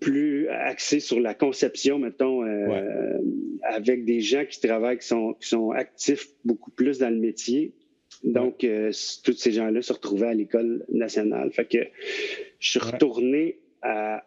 [0.00, 3.18] plus axé sur la conception, mettons, euh,
[3.62, 7.72] avec des gens qui travaillent, qui sont, qui sont actifs beaucoup plus dans le métier.
[8.24, 8.90] Donc, euh,
[9.22, 11.52] tous ces gens-là se retrouvaient à l'école nationale.
[11.52, 11.78] Fait que
[12.58, 14.24] je suis retourné à,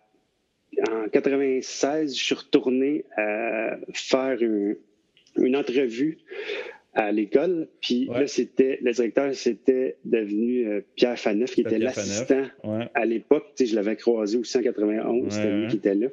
[0.89, 6.19] en 96, je suis retourné à faire une entrevue
[6.93, 7.67] à l'école.
[7.81, 12.45] Puis là, c'était le directeur, c'était devenu euh, Pierre Faneuf, qui était l'assistant
[12.93, 13.45] à l'époque.
[13.55, 16.07] Tu sais, je l'avais croisé aussi en 91, c'était lui qui était là.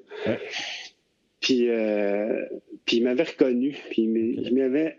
[1.40, 2.46] Puis, euh,
[2.86, 3.76] puis il m'avait reconnu.
[3.90, 4.96] Puis il m'avait,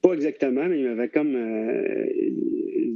[0.00, 2.06] pas exactement, mais il m'avait comme euh,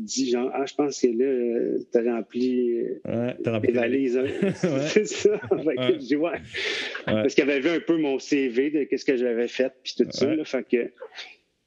[0.09, 4.17] dit genre, ah, je pense que là, t'as rempli, as rempli les valises.
[4.17, 4.27] Hein.
[4.87, 5.39] C'est ça.
[5.39, 6.39] Fait que, ouais.
[7.05, 10.11] Parce qu'il avait vu un peu mon CV de qu'est-ce que j'avais fait, puis tout
[10.11, 10.35] ça.
[10.35, 10.91] Là, fait que,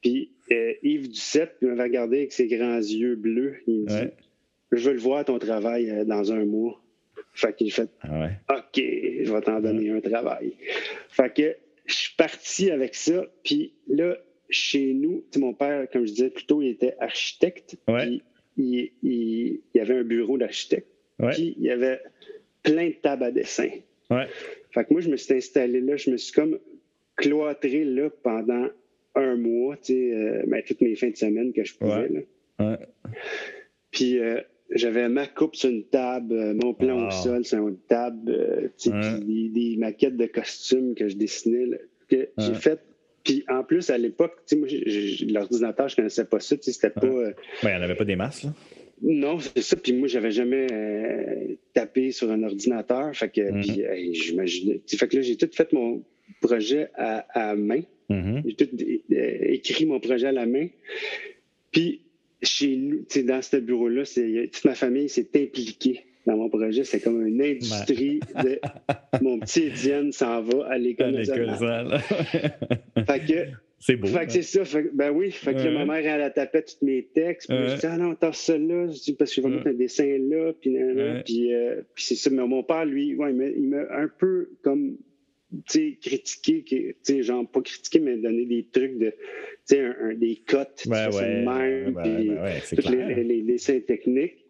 [0.02, 3.62] puis euh, Yves Duceppe il m'avait regardé avec ses grands yeux bleus.
[3.68, 4.12] Il me dit
[4.72, 6.82] Je veux le voir ton travail euh, dans un mois.
[7.34, 10.54] Fait qu'il fait ah OK, je vais t'en donner un travail.
[11.10, 11.56] Fait que
[11.86, 13.26] je suis parti avec ça.
[13.44, 14.18] Puis là,
[14.52, 17.78] chez nous, mon père, comme je disais plus tôt, il était architecte.
[18.58, 20.88] Il, il, y avait un bureau d'architecte.
[21.32, 22.00] Puis il y avait
[22.64, 23.70] plein de tables à dessin.
[24.72, 26.60] Fait que moi, je me suis installé là, je me suis comme
[27.16, 28.68] cloîtré là pendant
[29.16, 32.10] un mois, tu sais, euh, ben, toutes mes fins de semaine que je pouvais.
[32.58, 32.78] Là.
[33.92, 37.78] Puis euh, j'avais ma coupe sur une table, euh, mon plan au sol sur une
[37.78, 42.80] table, tu sais, puis des, maquettes de costumes que je dessinais, que j'ai fait.
[43.24, 44.68] Puis en plus, à l'époque, moi,
[45.28, 47.02] l'ordinateur, je connaissais pas ça, c'était pas...
[47.02, 48.54] Ben, il n'y en avait pas des masses, là.
[49.04, 49.76] Non, c'est ça.
[49.76, 50.68] Puis moi, j'avais jamais
[51.74, 53.16] tapé sur un ordinateur.
[53.16, 53.62] Fait que, mm-hmm.
[53.62, 54.82] puis, j'imaginais.
[54.88, 56.04] Fait que là, j'ai tout fait mon
[56.40, 57.82] projet à, à main.
[58.10, 58.44] Mm-hmm.
[58.46, 58.70] J'ai tout
[59.12, 60.68] euh, écrit mon projet à la main.
[61.72, 62.02] Puis,
[62.44, 66.84] chez nous, dans ce bureau-là, toute ma famille s'est impliquée dans mon projet.
[66.84, 68.60] C'est comme une industrie de
[69.22, 72.00] mon petit Étienne s'en va à l'école nationale.
[73.06, 73.48] fait que
[73.80, 74.08] c'est beau.
[74.08, 74.80] Fait que c'est ça.
[74.94, 75.32] ben oui.
[75.32, 77.50] Fait que ma mère, elle a tapé tous mes textes.
[77.50, 78.88] Puis je dis, ah non, t'as ça là.
[78.88, 80.54] Je dis, parce que je vais mettre un dessin là.
[80.62, 80.78] Puis,
[81.26, 82.30] puis, euh, puis c'est ça.
[82.30, 84.98] Mais mon père, lui, ouais, il m'a un peu comme
[85.68, 86.64] critiquer,
[87.22, 89.14] genre pas critiquer, mais donner des trucs de,
[89.74, 92.32] un, un, des cotes, ouais, ouais, même, puis
[92.90, 94.46] les, les, dessins techniques.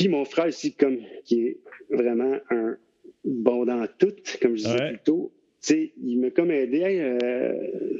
[0.00, 1.58] Puis mon frère aussi, comme, qui est
[1.90, 2.74] vraiment un
[3.22, 6.82] bon dans tout, comme je disais plus tôt, sais, il m'a comme aidé.
[6.84, 7.52] Euh,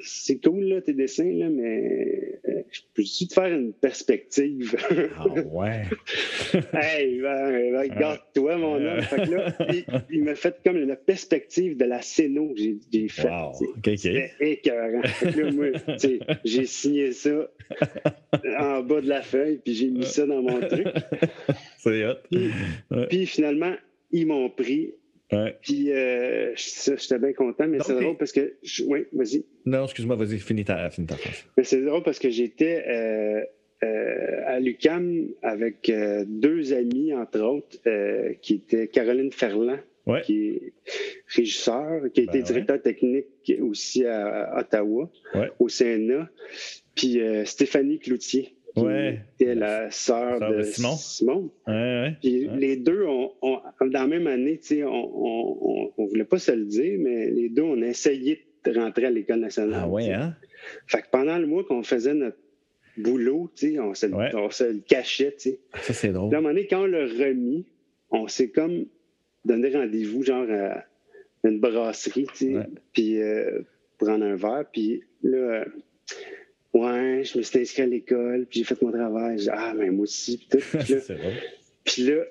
[0.02, 4.76] c'est cool, là, tes dessins, là, mais euh, je peux-tu te faire une perspective?
[5.18, 5.82] ah ouais?
[6.72, 9.02] hey, ben, ben regarde-toi, mon homme.
[9.02, 9.52] Fait que là,
[10.10, 12.60] il, m'a fait comme une perspective de la scéno que
[12.92, 13.26] j'ai faite.
[13.26, 13.52] Wow.
[13.78, 15.02] Okay, C'était écœurant.
[15.02, 15.66] là, moi,
[16.44, 17.50] j'ai signé ça
[18.58, 20.86] en bas de la feuille, puis j'ai mis ça dans mon truc.
[21.78, 22.14] C'est hot.
[22.30, 22.50] Puis,
[23.08, 23.74] puis finalement,
[24.12, 24.94] ils m'ont pris
[25.62, 28.56] puis, euh, j'étais bien content, mais c'est drôle parce que.
[28.86, 29.44] Oui, vas-y.
[29.64, 31.44] Non, excuse-moi, vas-y, finis ta, finis ta phrase.
[31.56, 33.44] Mais c'est drôle parce que j'étais euh,
[33.84, 35.90] euh, à l'UCAM avec
[36.26, 37.78] deux amis, entre autres,
[38.40, 39.78] qui étaient Caroline Ferland,
[40.24, 40.72] qui est
[41.28, 43.26] régisseur, qui a été ben directeur technique
[43.60, 45.10] aussi à, Ottawa,
[45.60, 46.28] au CNA,
[46.96, 49.20] puis Stéphanie Cloutier ouais.
[49.38, 51.50] était la sœur de, Simon.
[52.20, 56.98] Puis les deux, ont, dans la même année, on, on, voulait pas se le dire,
[57.00, 59.80] mais les deux, on a essayé de rentrer à l'École nationale.
[59.84, 60.34] Ah ouais, hein?
[60.86, 62.36] Fait que pendant le mois qu'on faisait notre
[62.96, 64.06] boulot, on se,
[64.36, 65.34] on se le cachait.
[65.38, 66.34] Ça, c'est drôle.
[66.34, 67.66] à un moment donné, quand on l'a remis,
[68.10, 68.86] on s'est comme
[69.44, 70.84] donné rendez-vous, genre à
[71.44, 72.26] une brasserie,
[72.92, 73.62] puis euh,
[73.98, 74.64] prendre un verre.
[74.72, 75.64] Puis là,
[76.72, 79.36] Ouais, je me suis inscrit à l'école, puis j'ai fait mon travail.
[79.36, 80.78] Dit, ah, mais moi aussi, puis tout.
[80.78, 81.00] Puis là,
[81.84, 82.24] puis là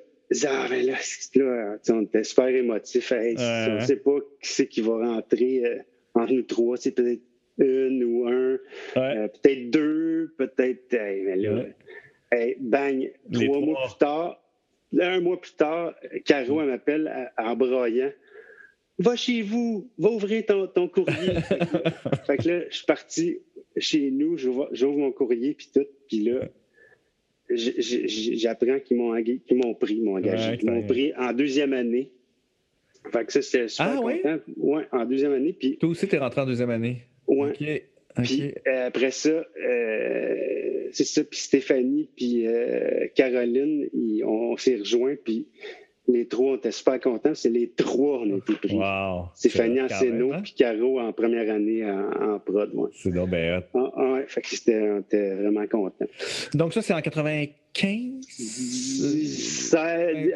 [0.47, 0.97] ah, ben là,
[1.36, 3.12] là on était super émotifs.
[3.12, 5.80] On ne sait pas qui c'est qui va rentrer euh,
[6.13, 6.78] entre nous trois.
[6.78, 7.21] C'est peut-être
[7.58, 8.58] une ou un,
[8.97, 10.93] euh, peut-être deux, peut-être.
[10.93, 11.65] mais là,
[12.60, 14.43] bang, trois mois plus tard,
[14.97, 18.12] un mois plus tard, Caro, elle m'appelle en broyant.
[18.99, 21.35] Va chez vous, va ouvrir ton, ton courrier.
[22.27, 23.39] fait que là, je suis parti
[23.77, 26.49] chez nous, j'ouvre mon courrier, puis tout, puis là,
[27.49, 30.59] j'apprends qu'ils m'ont pris, m'ont engagé.
[30.62, 32.12] ils m'ont pris en deuxième année.
[33.12, 34.39] Fait que ça, c'était super ah, content.
[34.57, 35.53] Oui, en deuxième année.
[35.53, 37.03] Puis, Toi aussi, tu es rentré en deuxième année?
[37.27, 37.49] Oui.
[38.23, 43.88] Puis euh, après ça, euh, c'est ça, puis Stéphanie, puis euh, Caroline,
[44.25, 45.47] on, s'est rejoints, puis
[46.12, 47.36] les trois, on était super contents.
[47.36, 48.76] C'est les trois, on a été pris.
[48.76, 49.30] Wow.
[49.36, 50.41] Stéphanie en hein?
[50.43, 52.72] puis Caro en première année en, prod.
[52.74, 52.89] Ouais.
[52.93, 56.06] C'est donc bien ah, ah, ouais, fait que c'était, on était vraiment contents.
[56.54, 57.89] Donc ça, c'est en 95?
[58.24, 59.74] 16,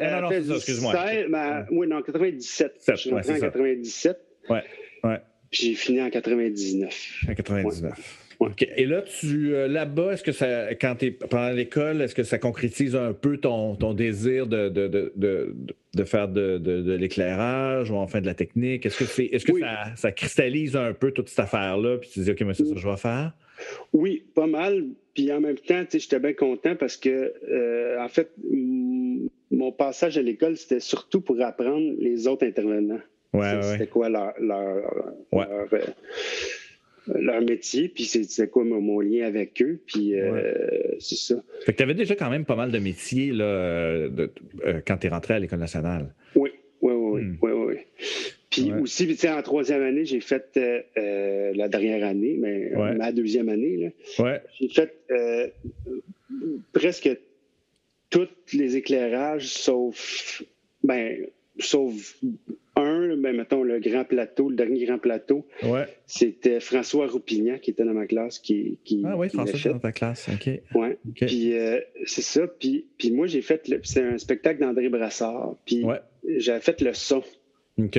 [0.00, 0.92] non, non, c'est ça, excuse-moi.
[1.30, 2.82] Ben, oui, non, 97.
[2.88, 4.18] je suis rentré en 97.
[4.50, 4.62] Ouais,
[5.04, 5.20] ouais.
[5.50, 7.24] J'ai fini en 99.
[7.28, 8.23] En 99.
[8.76, 12.22] Et là, tu euh, là-bas, est-ce que ça, quand tu es pendant l'école, est-ce que
[12.22, 15.54] ça concrétise un peu ton, ton désir de, de, de,
[15.94, 18.86] de faire de, l'éclairage ou enfin de la technique?
[18.86, 21.98] Est-ce que, ça, ça, cristallise un peu toute cette affaire-là?
[21.98, 23.32] Puis tu te dis, OK, mais c'est ça que je vais faire?
[23.92, 24.84] Oui, pas mal.
[25.14, 28.30] Puis en même temps, j'étais bien content parce que, euh, en fait,
[29.50, 33.00] mon passage à l'école, c'était surtout pour apprendre les autres intervenants.
[33.32, 35.78] Ouais, c'était quoi leur, leur, leur euh,
[37.06, 40.42] leur métier, puis c'est quoi mon, lien avec eux, puis euh,
[40.98, 41.42] c'est ça.
[41.64, 44.30] Fait que tu avais déjà quand même pas mal de métiers là, de,
[44.64, 46.14] euh, quand tu es rentré à l'École nationale.
[46.34, 47.36] Oui, oui, oui, hmm.
[47.42, 47.76] oui, oui,
[48.50, 53.92] Puis aussi, en troisième année, j'ai fait euh, la dernière année, mais ma deuxième année,
[54.58, 54.94] j'ai fait
[56.72, 57.10] presque
[58.10, 60.42] tous les éclairages, sauf,
[60.82, 61.26] ben,
[61.58, 62.16] sauf
[62.76, 65.46] un, ben, mettons, le grand plateau, le dernier grand plateau,
[66.06, 68.38] c'était François Roupignan qui était dans ma classe.
[68.38, 70.50] Qui, qui ah oui, François était dans ta classe, OK.
[70.74, 72.46] Oui, puis euh, c'est ça.
[72.46, 75.84] Puis, puis moi, j'ai fait, c'est un spectacle d'André Brassard, puis
[76.36, 77.22] j'avais fait le son.
[77.78, 77.98] OK.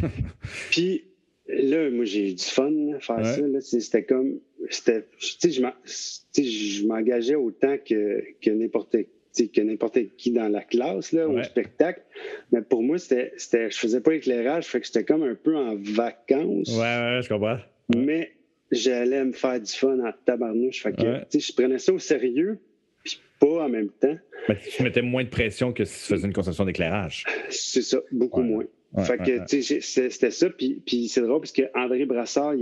[0.70, 1.04] puis
[1.48, 3.42] là, moi, j'ai eu du fun à faire ça.
[3.60, 10.32] C'était comme, c'était, tu sais, je m'engageais autant que, que n'importe qui que n'importe qui
[10.32, 12.02] dans la classe là, au spectacle.
[12.50, 15.56] Mais pour moi, c'était, c'était, je faisais pas éclairage, fait que j'étais comme un peu
[15.56, 16.68] en vacances.
[16.70, 17.58] Ouais, ouais, je comprends.
[17.94, 18.32] Mais
[18.70, 20.82] j'allais me faire du fun en tabarnouche.
[20.82, 22.58] Fait que, je prenais ça au sérieux,
[23.04, 24.16] puis pas en même temps.
[24.48, 27.24] Mais tu mettais moins de pression que si tu faisais une conception d'éclairage.
[27.50, 28.64] C'est ça, beaucoup moins.
[29.04, 30.50] fait que, c'était ça.
[30.50, 32.54] Puis, puis c'est drôle parce que André Brassard,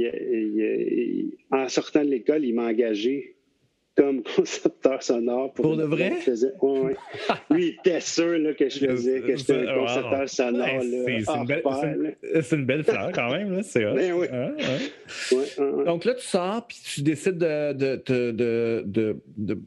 [1.50, 3.35] en sortant de l'école, il m'a engagé
[3.96, 5.52] comme concepteur sonore.
[5.54, 6.18] Pour, pour de vrai?
[6.60, 6.96] Ouais,
[7.50, 10.68] Lui, il était sûr là, que je faisais, que j'étais un concepteur sonore.
[10.82, 13.56] C'est une, belle fleur quand même.
[13.56, 13.62] Là.
[13.62, 14.26] C'est ben oui.
[15.84, 19.58] Donc là, tu sors puis tu décides de, de, de, de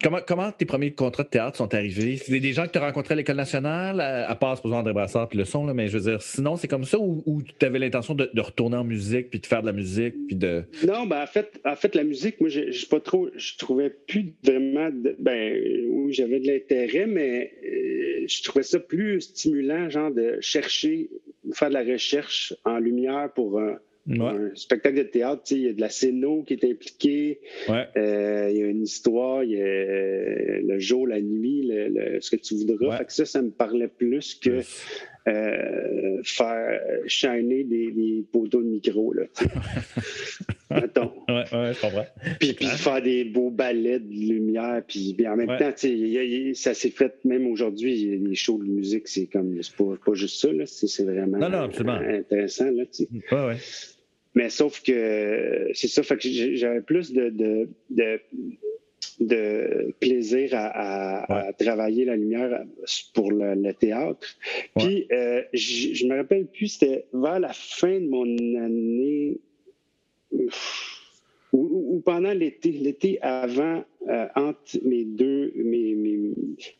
[0.00, 2.18] Comment, comment, tes premiers contrats de théâtre sont arrivés?
[2.18, 5.28] C'est des gens que tu as rencontrés à l'École nationale, à, part, supposons, André Brassard
[5.28, 7.80] puis le son, là, mais je veux dire, sinon, c'est comme ça ou, tu avais
[7.80, 10.14] l'intention de, retourner en musique puis de faire de la musique?
[10.28, 10.62] Puis de...
[10.86, 14.34] Non, ben, en, fait, en fait, la musique, moi, je, pas trop, je trouvais plus
[14.44, 20.12] vraiment, de, ben, oui, j'avais de l'intérêt, mais euh, je trouvais ça plus stimulant, genre,
[20.12, 21.10] de chercher,
[21.52, 23.60] faire de la recherche en lumière pour.
[24.08, 28.48] Un un spectacle de théâtre, il y a de la scéno qui est impliquée, euh,
[28.50, 31.70] il y a une histoire, il y a euh, le jour, la nuit,
[32.20, 33.00] ce que tu voudras.
[33.08, 34.60] ça, ça me parlait plus que
[35.28, 39.12] euh, faire shiner des, des, poteaux de micro.
[39.12, 39.24] Là,
[40.70, 41.12] Mettons.
[41.28, 42.06] Ouais, je comprends.
[42.40, 44.82] Puis, puis faire des beaux ballets de lumière.
[44.86, 45.72] Puis, en même temps,
[46.54, 50.40] ça s'est fait même aujourd'hui, les shows de musique, c'est comme c'est pas, pas juste
[50.40, 52.70] ça, c'est vraiment non, non, intéressant.
[52.70, 52.84] Là,
[53.32, 53.56] ouais, ouais.
[54.38, 57.68] Mais sauf que c'est ça, fait que j'avais plus de, de,
[59.18, 62.62] de, plaisir à, travailler la lumière
[63.14, 64.28] pour le, théâtre.
[64.76, 68.26] Puis, euh, je, me rappelle plus, c'était vers la fin de mon
[68.64, 69.40] année
[71.52, 76.30] ou, pendant l'été, l'été avant, euh, entre mes deux, mes, mes,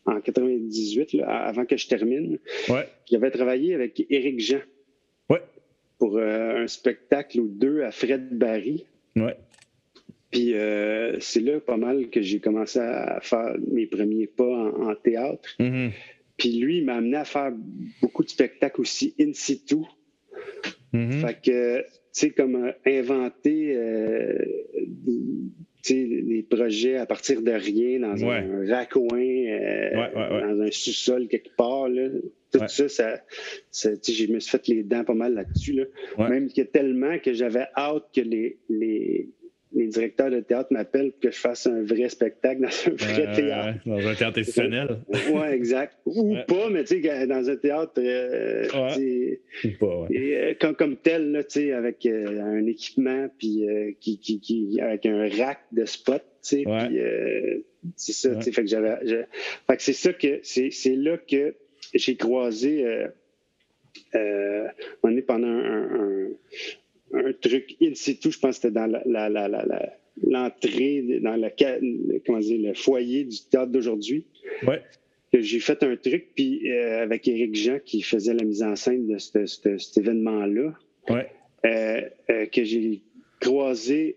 [0.07, 2.39] en 98, là, avant que je termine,
[3.11, 4.61] j'avais travaillé avec Éric Jean
[5.99, 8.87] pour euh, un spectacle ou deux à Fred Barry.
[9.17, 9.37] Ouais.
[10.31, 14.95] Puis euh, c'est là pas mal que j'ai commencé à faire mes premiers pas en,
[14.95, 15.49] théâtre.
[15.59, 15.91] Mm-hmm.
[16.37, 17.53] Puis lui, il m'a amené à faire
[18.03, 19.79] beaucoup de spectacles aussi in situ.
[20.93, 21.21] Mm-hmm.
[21.21, 21.85] Fait que,
[22.19, 23.77] sais, comme euh, inventer
[25.91, 29.19] des projets à partir de rien dans un raccoin,
[29.95, 31.89] dans un sous-sol quelque part.
[31.89, 32.09] Là.
[32.53, 33.21] Tout ça, ça,
[33.73, 35.73] je me suis fait les dents pas mal là-dessus.
[35.73, 35.85] Là.
[36.29, 39.31] Même qu'il y a tellement que j'avais hâte que les, les,
[39.73, 43.35] les directeurs de théâtre m'appellent pour que je fasse un vrai spectacle dans un vrai
[43.35, 43.79] théâtre.
[43.85, 44.99] dans un théâtre institutionnel.
[45.09, 45.97] oui, exact.
[46.07, 47.93] Ou pas, mais tu sais, dans un théâtre.
[47.99, 48.67] Euh,
[49.65, 51.43] Ou pas, et, euh, comme, comme, tel, là,
[51.77, 53.67] avec euh, un équipement, puis
[54.01, 56.23] qui, qui, qui, avec un rack de spot.
[56.43, 56.65] Puis
[57.97, 58.41] c'est ça.
[58.41, 59.27] Fait que j'avais.
[59.67, 60.41] Fait que c'est ça que.
[60.43, 61.55] C'est là que
[61.95, 62.85] j'ai croisé.
[64.15, 66.29] on est pendant un
[66.88, 66.88] un
[67.41, 68.87] truc in situ, je pense que c'était dans
[70.23, 74.27] l'entrée, dans le, comment dire, le foyer du théâtre d'aujourd'hui.
[74.67, 74.83] Ouais.
[75.33, 79.07] J'ai fait un truc, puis euh, avec Éric Jean qui faisait la mise en scène
[79.07, 80.73] de cet événement-là,
[81.11, 81.27] ouais.
[81.67, 83.03] Euh, euh, que j'ai
[83.41, 84.17] croisé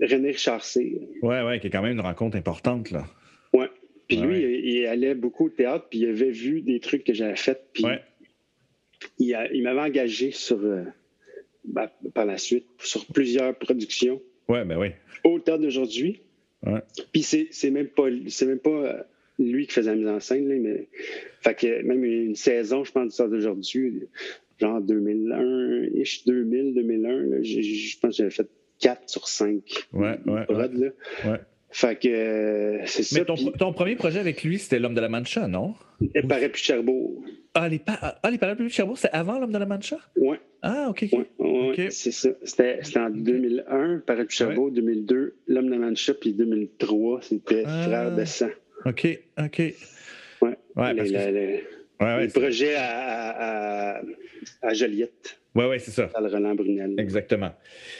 [0.00, 3.04] René Richard Oui, oui, qui est quand même une rencontre importante, là.
[3.52, 3.66] Oui.
[4.08, 7.36] Puis lui, il, allait beaucoup au théâtre, puis il avait vu des trucs que j'avais
[7.36, 7.84] fait, puis
[9.18, 10.60] il, il m'avait engagé sur
[11.64, 14.20] ben, par la suite sur plusieurs productions.
[14.48, 14.88] Ouais, ben oui.
[15.24, 16.22] Au théâtre d'aujourd'hui.
[16.64, 16.80] Ouais.
[17.12, 19.02] Puis c'est même pas c'est même pas euh,
[19.38, 20.88] lui qui faisait la mise en scène, là, mais
[21.40, 24.08] fait que même une saison, je pense, du théâtre d'aujourd'hui,
[24.60, 25.88] genre 2001,
[26.26, 28.48] 2000, 2001, je pense que j'avais fait
[28.80, 31.40] 4 sur 5 ouais, ouais, ouais.
[31.70, 33.18] Fait que euh, c'est ça.
[33.18, 35.74] Mais ton, ton, premier projet avec lui, c'était L'Homme de la Mancha, non?
[36.14, 37.24] Les Parapluies de Cherbourg.
[37.54, 39.98] Ah, les, pa ah, les Parapluies de Cherbourg, c'était avant L'Homme de la Mancha?
[40.16, 40.36] Oui.
[40.62, 41.06] Ah, OK.
[41.12, 42.30] Ouais, ouais, c'est ça.
[42.44, 47.82] C'était en 2001, Parapluies de Cherbourg, 2002, L'Homme de la Mancha, puis 2003, c'était ah.
[47.84, 48.50] Frère de sang.
[48.84, 49.06] OK,
[49.38, 49.58] OK.
[49.58, 50.56] Ouais.
[50.76, 51.64] ouais les, les,
[52.00, 54.02] les projets à, à,
[54.62, 55.38] à Joliette.
[55.54, 56.10] Oui, oui, c'est ça.
[56.18, 56.94] le Roland Brunel.
[56.98, 57.52] Exactement.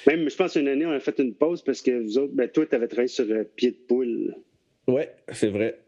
[0.07, 2.49] Même, je pense, une année, on a fait une pause parce que vous autres, ben,
[2.49, 4.35] toi, tu avais travaillé sur euh, Pied de poule.
[4.88, 5.79] Oui, c'est vrai.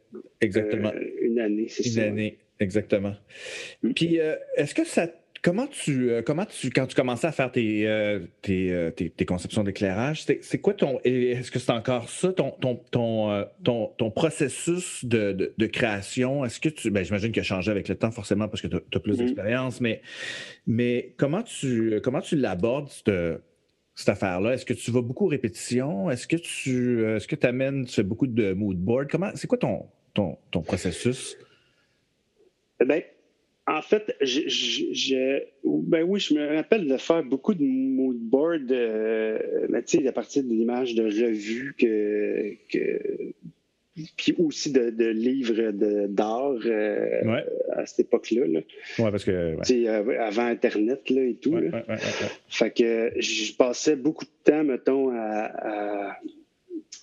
[0.41, 0.93] Exactement.
[0.95, 2.03] Euh, une année, c'est ça.
[2.03, 3.15] Une année, exactement.
[3.83, 3.93] Mm.
[3.93, 5.09] Puis, euh, est-ce que ça
[5.45, 9.63] Comment tu, euh, comment tu, quand tu commençais à faire tes, euh, tes, tes, conceptions
[9.63, 15.53] d'éclairage, c'est quoi ton, est-ce que c'est encore ça, ton, ton, ton, ton, processus de,
[15.59, 16.47] de, création?
[16.47, 18.77] Est-ce que tu, ben, j'imagine qu'il a changé avec le temps forcément parce que tu
[18.77, 19.17] as, plus mm-hmm.
[19.19, 20.01] d'expérience, mais,
[20.67, 23.13] mais comment tu, comment tu l'abordes, cette,
[23.95, 24.55] cette affaire-là?
[24.55, 26.11] Est-ce que tu vas beaucoup répétition?
[26.11, 29.11] Est-ce que tu, est-ce que amènes, tu fais beaucoup de mood board?
[29.11, 31.37] Comment, c'est quoi ton, ton, ton processus?
[32.81, 33.03] Eh bien,
[33.67, 39.39] en fait, je, ben oui, je me rappelle de faire beaucoup de mood board, euh,
[39.73, 43.33] à partir de l'image de revues que,
[44.17, 45.71] puis aussi de, livres
[46.09, 47.41] d'art euh,
[47.73, 48.43] à cette époque-là.
[48.45, 48.63] Oui,
[48.99, 49.31] parce que.
[49.31, 51.59] Euh, avant Internet là, et tout.
[52.49, 56.19] fait que je passais beaucoup de temps, mettons, à à,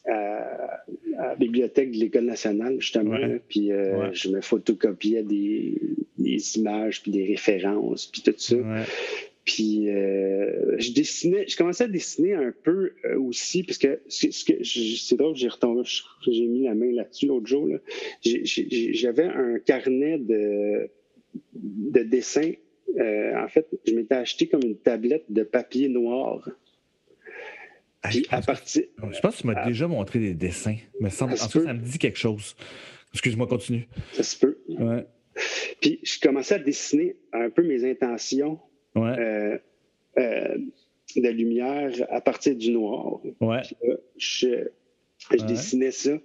[0.05, 3.17] la bibliothèque de l'École nationale, justement.
[3.47, 5.79] puis euh, je me photocopiais des,
[6.17, 8.55] des, images, puis des références, puis tout ça.
[9.43, 15.15] Puis euh, je dessinais, je commençais à dessiner un peu euh, aussi, parce que c'est
[15.15, 15.81] drôle, j'ai retombé,
[16.27, 17.67] j'ai mis la main là-dessus l'autre jour.
[18.23, 20.89] J'avais un carnet de,
[21.55, 22.51] de dessins.
[22.97, 26.47] en fait, je m'étais acheté comme une tablette de papier noir
[28.09, 30.77] je, pense que tu m'as déjà montré des dessins.
[30.99, 32.55] Mais ça, en tout cas, ça me dit quelque chose.
[33.13, 33.87] Excuse-moi, continue.
[34.13, 34.57] Ça se peut.
[35.81, 38.59] Puis je commençais à dessiner un peu mes intentions
[38.97, 39.57] euh,
[40.17, 40.57] euh,
[41.15, 43.19] de lumière à partir du noir.
[44.17, 44.67] je,
[45.47, 46.17] dessinais ça.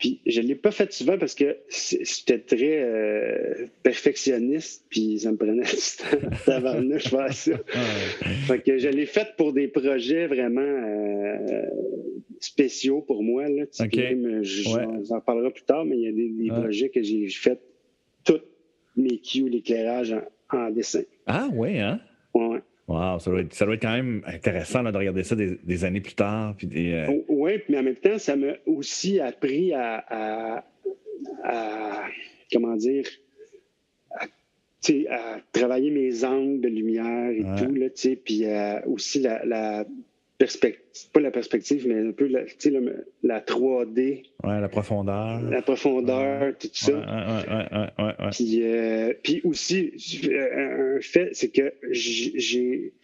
[0.00, 5.30] Puis je ne l'ai pas fait souvent parce que j'étais très euh, perfectionniste, puis ça
[5.30, 7.52] me prenait du temps tabarnouche faire ça.
[8.46, 11.66] fait que je l'ai fait pour des projets vraiment euh,
[12.40, 13.46] spéciaux pour moi.
[13.48, 13.64] Là.
[13.78, 17.60] on en parlera plus tard, mais il y a des, projets que j'ai fait
[18.24, 18.48] toutes
[18.96, 20.16] mes cues, l'éclairage
[20.50, 21.02] en, dessin.
[21.26, 22.00] Ah oui, hein?
[22.32, 22.60] Ouais.
[22.90, 26.00] Wow, ça doit, être, ça doit être quand même intéressant de regarder ça des, années
[26.00, 26.56] plus tard.
[26.56, 30.64] Puis des, euh, oh, Oui, mais en même temps, ça m'a aussi appris à,
[32.52, 33.04] comment dire,
[35.08, 37.86] à, travailler mes angles de lumière et tout, là,
[38.24, 38.44] puis
[38.86, 39.84] aussi la,
[40.40, 42.40] perspective, pas la perspective, mais un peu la,
[43.22, 44.22] la 3D.
[44.42, 45.42] Ouais, la profondeur.
[45.42, 46.92] La profondeur, tout ça.
[46.92, 49.92] Ouais, ouais, puis, euh, puis aussi,
[50.32, 52.94] un fait, c'est que j'ai.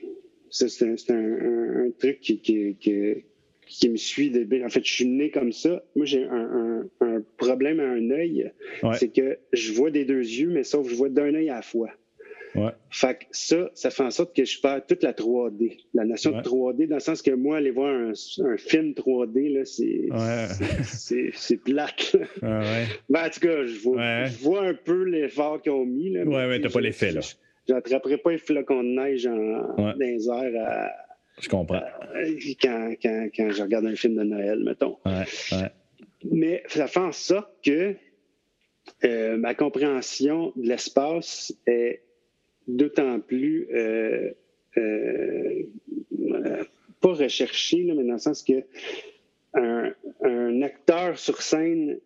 [0.49, 2.76] C'est un, un, truc qui, qui,
[3.66, 4.30] qui, me suit.
[4.30, 5.82] De, en fait, je suis né comme ça.
[5.95, 6.87] Moi, j'ai un,
[7.37, 8.51] problème à un œil.
[8.95, 11.57] C'est que je vois des deux yeux, mais sauf que je vois d'un œil à
[11.57, 11.91] la fois.
[12.55, 12.70] Ouais.
[12.90, 15.78] Fait que ça, ça fait en sorte que je perds toute la 3D.
[15.94, 18.12] La notion de 3D, dans le sens que moi, aller voir un,
[18.57, 22.16] film 3D, là, c'est, c'est, plate.
[22.42, 26.11] Ouais, ben, en tout cas, je vois, je vois un peu l'effort qu'ils ont mis.
[26.11, 27.20] Là, ouais, mais t'as pas l'effet, là.
[27.68, 30.90] J'attraperai pas les flocons de neige en, dans les airs à,
[31.40, 31.82] Je comprends.
[32.62, 34.99] quand, quand, quand, je regarde un film de Noël, mettons.
[35.05, 35.70] Ouais, ouais.
[36.30, 37.97] Mais ça fait en sorte que
[39.05, 42.03] euh, ma compréhension de l'espace est
[42.67, 44.31] d'autant plus euh,
[44.77, 45.62] euh,
[47.01, 48.64] pas recherchée, mais dans le sens que
[49.55, 51.99] un, acteur sur scène,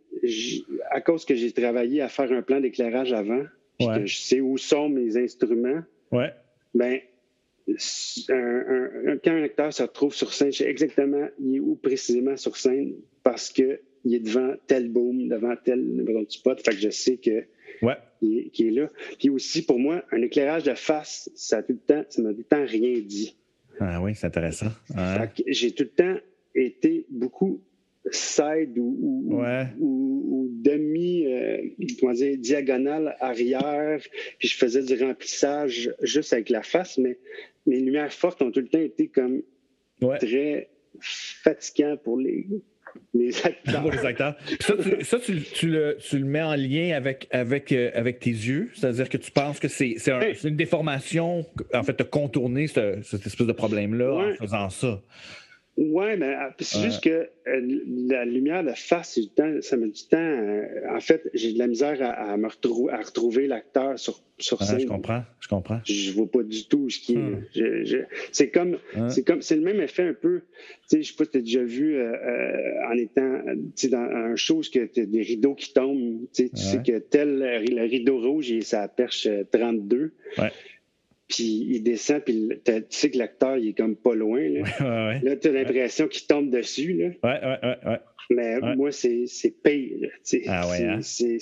[0.91, 3.45] à cause que j'ai travaillé à faire un plan d'éclairage avant,
[3.79, 5.83] que je sais où sont mes instruments,
[6.13, 6.33] ouais.
[6.75, 7.01] ben,
[7.67, 13.51] quand un acteur se retrouve sur scène, je sais exactement où précisément sur scène parce
[13.51, 16.61] qu'il est devant tel boom, devant tel numéro de spot.
[16.61, 17.45] Fait que je sais que
[17.83, 17.97] ouais.
[18.53, 18.91] qui, est, là.
[19.19, 22.39] Puis aussi, pour moi, un éclairage de face, ça tout le temps, ça m'a tout
[22.39, 23.37] le temps rien dit.
[23.79, 24.67] Ah oui, c'est intéressant.
[25.47, 26.17] J'ai tout le temps
[26.55, 27.63] été beaucoup
[28.11, 29.41] side ou,
[29.79, 31.59] ou, demi, euh,
[31.99, 34.01] comment dire, diagonale arrière,
[34.39, 37.19] puis je faisais du remplissage juste avec la face, mais
[37.67, 39.43] mes lumières fortes ont tout le temps été comme
[40.19, 40.71] très
[41.01, 42.47] fatigants pour les,
[43.15, 43.83] les acteurs.
[43.83, 44.37] Pour les acteurs.
[44.61, 44.75] Ça,
[45.19, 49.09] tu, tu, le, tu, le, mets en lien avec, avec, euh, avec tes yeux, c'est-à-dire
[49.09, 49.97] que tu penses que c'est
[50.45, 55.01] une déformation, en fait, de contourner cette espèce de problème-là en faisant ça.
[55.77, 59.19] Oui, mais ah, c'est juste que euh, la lumière de face,
[59.61, 60.19] ça met du temps.
[60.19, 60.65] Euh,
[60.95, 64.81] en fait, j'ai de la misère à, me retrouver, à retrouver l'acteur sur, sur scène.
[64.81, 65.81] je comprends, je comprends.
[65.85, 67.17] Je vois pas du tout ce qui.
[67.17, 67.47] Hmm.
[68.33, 70.43] c'est comme, c'est comme, c'est le même effet un peu.
[70.91, 72.13] Tu sais, je sais pas si tu as déjà vu euh,
[72.91, 73.41] en étant,
[73.91, 76.27] dans un show que tu des rideaux qui tombent.
[76.35, 80.13] Tu sais, que tel le rideau rouge, il sa perche 32.
[80.37, 80.51] Ouais
[81.31, 84.43] puis il descend, puis tu sais que l'acteur, il est comme pas loin.
[84.49, 86.93] Là, là tu as l'impression qu'il tombe dessus.
[86.93, 87.07] Là.
[87.23, 87.99] Ouais, ouais, ouais.
[88.31, 89.27] Mais moi, c'est
[89.63, 90.09] pire.
[90.47, 91.01] Ah hein?
[91.03, 91.39] C'est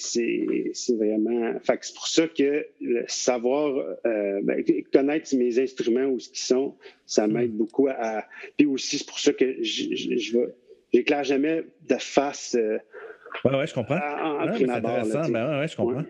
[0.96, 1.58] vraiment.
[1.60, 6.38] Fait c'est pour ça que le savoir, euh, ben, connaître mes instruments où ce qu'ils
[6.38, 7.32] sont, ça hmm.
[7.32, 8.24] m'aide beaucoup à.
[8.56, 10.38] Puis aussi, c'est pour ça que je, je,
[10.92, 12.56] j'éclaire jamais de face.
[12.58, 12.78] Euh,
[13.44, 14.00] oui, ouais, je comprends.
[14.56, 15.28] c'est intéressant.
[15.30, 16.04] Ben, ouais, je comprends.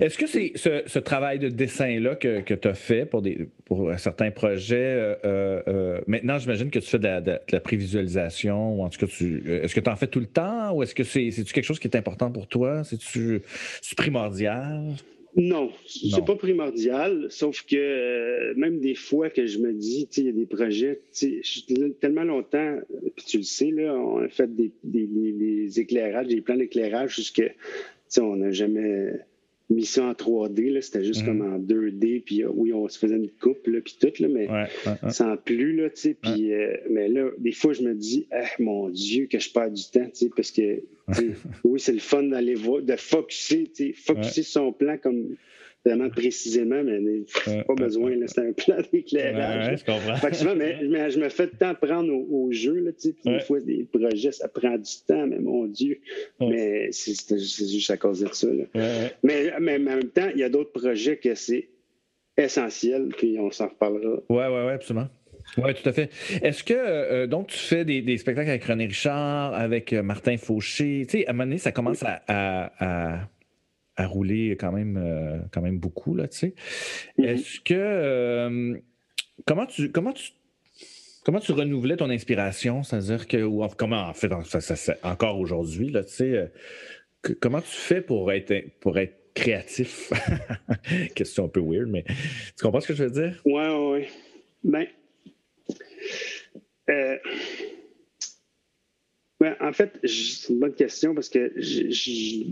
[0.00, 3.90] Est-ce que c'est ce, travail de dessin-là que, que tu as fait pour, des, pour
[3.98, 8.88] certains projets, euh, euh, euh, maintenant, j'imagine que tu fais de la, prévisualisation, ou en
[8.88, 11.64] tout cas, est-ce que tu en fais tout le temps, ou est-ce que c'est quelque
[11.64, 12.84] chose qui est important pour toi?
[12.84, 13.42] C'est-tu
[13.96, 14.94] primordial?
[15.36, 20.26] Non, c'est pas primordial, sauf que euh, même des fois que je me dis, il
[20.26, 21.00] y a des projets,
[22.00, 22.78] tellement longtemps,
[23.16, 27.42] puis tu le sais, là, on a fait des, des éclairages, des plans d'éclairage jusque,
[28.18, 29.10] on n'a jamais
[29.70, 31.54] mis ça en 3D, c'était juste comme mhm.
[31.54, 34.48] en 2D, puis euh, oui, on se faisait une coupe, là, puis tout, là, mais
[35.10, 38.44] sans plus, là, tu sais, puis, euh, mais là, des fois, je me dis, ah,
[38.58, 40.82] mon Dieu, que je perds du temps, tu sais, parce que,
[41.64, 45.36] oui, c'est le fun d'aller voir, de focuser, tu sais, focuser son plan comme
[45.84, 47.24] vraiment précisément, mais
[47.64, 48.14] pas besoin.
[48.26, 49.80] C'est un plan d'éclairage.
[49.80, 50.54] je comprends.
[50.56, 52.74] mais, je me fais le temps prendre au, jeu.
[52.80, 56.00] Là, puis des fois, des projets, ça prend du temps, mais mon Dieu.
[56.40, 58.48] Mais c'est juste à cause de ça.
[59.22, 61.68] Mais, mais, en même temps, il y a d'autres projets que c'est
[62.36, 64.16] essentiel, puis on s'en reparlera.
[64.28, 65.08] Oui, oui, oui, absolument.
[65.58, 66.10] Oui, tout à fait.
[66.42, 71.04] Est-ce que, euh, donc, tu fais des, spectacles avec René Richard, avec euh, Martin Fauché?
[71.06, 73.28] Tu sais, à un moment donné, ça commence à à
[73.98, 76.54] rouler quand même, euh, quand même beaucoup, là, tu sais.
[77.18, 77.24] Mm-hmm.
[77.24, 77.74] Est-ce que.
[77.74, 78.74] Euh,
[79.46, 79.90] comment tu.
[79.90, 80.32] Comment tu
[81.24, 82.82] Comment tu renouvelais ton inspiration?
[82.82, 84.30] C'est-à-dire que, ou comment, en fait,
[84.60, 90.12] ça, encore aujourd'hui, là, tu sais, euh, comment tu fais pour être, pour être créatif?
[91.14, 93.40] Question un peu weird, mais tu comprends ce que je veux dire?
[93.46, 94.06] Oui, oui,
[94.64, 94.88] oui.
[96.86, 97.18] Ben,
[99.40, 102.44] ben, en fait, c'est une bonne question parce que je, je,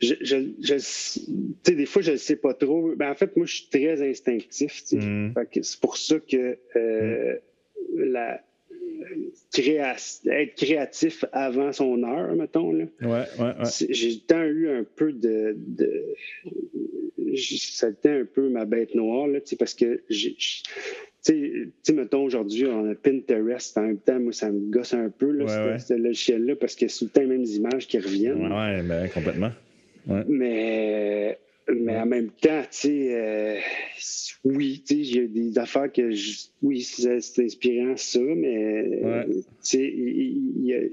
[0.00, 2.94] sais, des fois, je ne sais pas trop.
[2.96, 4.82] Ben, en fait, moi, je suis très instinctif.
[4.92, 5.32] Mm.
[5.62, 7.36] C'est pour ça que euh,
[7.94, 8.02] mm.
[8.04, 8.40] la,
[9.58, 12.72] être créatif avant son heure, mettons.
[12.72, 12.84] Là.
[13.02, 13.86] Ouais, ouais, ouais.
[13.90, 15.54] J'ai tant eu un peu de.
[15.56, 16.14] de
[17.36, 20.36] ça a été un peu ma bête noire, là, parce que j'ai.
[21.22, 23.76] Tu sais, mettons, aujourd'hui, on a Pinterest.
[23.76, 26.98] En même temps, moi, ça me gosse un peu, là, ce, logiciel-là, parce que c'est
[26.98, 28.40] tout le temps les mêmes images qui reviennent.
[28.40, 29.50] Oui, ben, complètement.
[30.06, 33.58] Mais, mais en même temps, tu sais, euh,
[34.44, 36.10] oui, tu sais, a des affaires que,
[36.62, 40.92] oui, c'est inspirant, ça, mais, tu sais,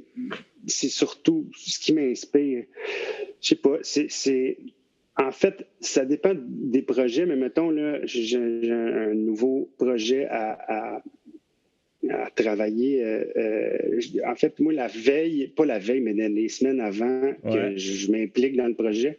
[0.68, 2.66] c'est surtout ce qui m'inspire.
[3.42, 4.58] Je sais pas, c'est
[5.18, 11.02] en fait, ça dépend des projets, mais mettons, là, j'ai un nouveau projet à,
[12.36, 13.04] travailler.
[13.04, 17.76] Euh, euh, en fait, moi, la veille, pas la veille, mais les semaines avant que
[17.76, 19.18] je, m'implique dans le projet,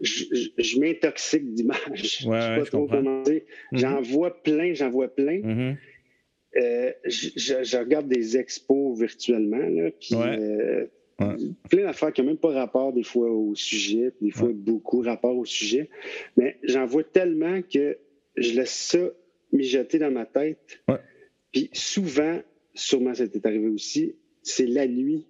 [0.00, 1.78] je, m'intoxique d'images.
[1.94, 3.42] je sais pas trop comment dire.
[3.72, 3.78] Mm-hmm.
[3.78, 5.38] J'en vois plein, j'en vois plein.
[5.38, 5.76] Mm-hmm.
[6.56, 10.16] Euh, je, regarde des expos virtuellement, là, puis
[11.68, 15.36] Plein d'affaires qui n'ont même pas rapport des fois au sujet, des fois beaucoup rapport
[15.36, 15.90] au sujet.
[16.36, 17.98] Mais j'en vois tellement que
[18.36, 18.98] je laisse ça
[19.52, 20.82] mijoter dans ma tête.
[21.52, 22.40] Puis souvent,
[22.74, 25.26] sûrement ça t'est arrivé aussi, c'est la nuit.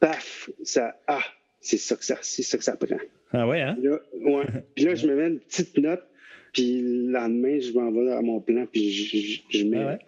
[0.00, 1.00] Paf, ça.
[1.06, 1.22] Ah,
[1.60, 2.98] c'est ça que ça, c'est ça que ça prend.
[3.32, 3.76] Ah ouais, hein?
[3.80, 4.44] ouais.
[4.74, 6.04] Puis là, je me mets une petite note
[6.54, 9.98] puis le lendemain, je m'en vais à mon plan, puis je, mets, ah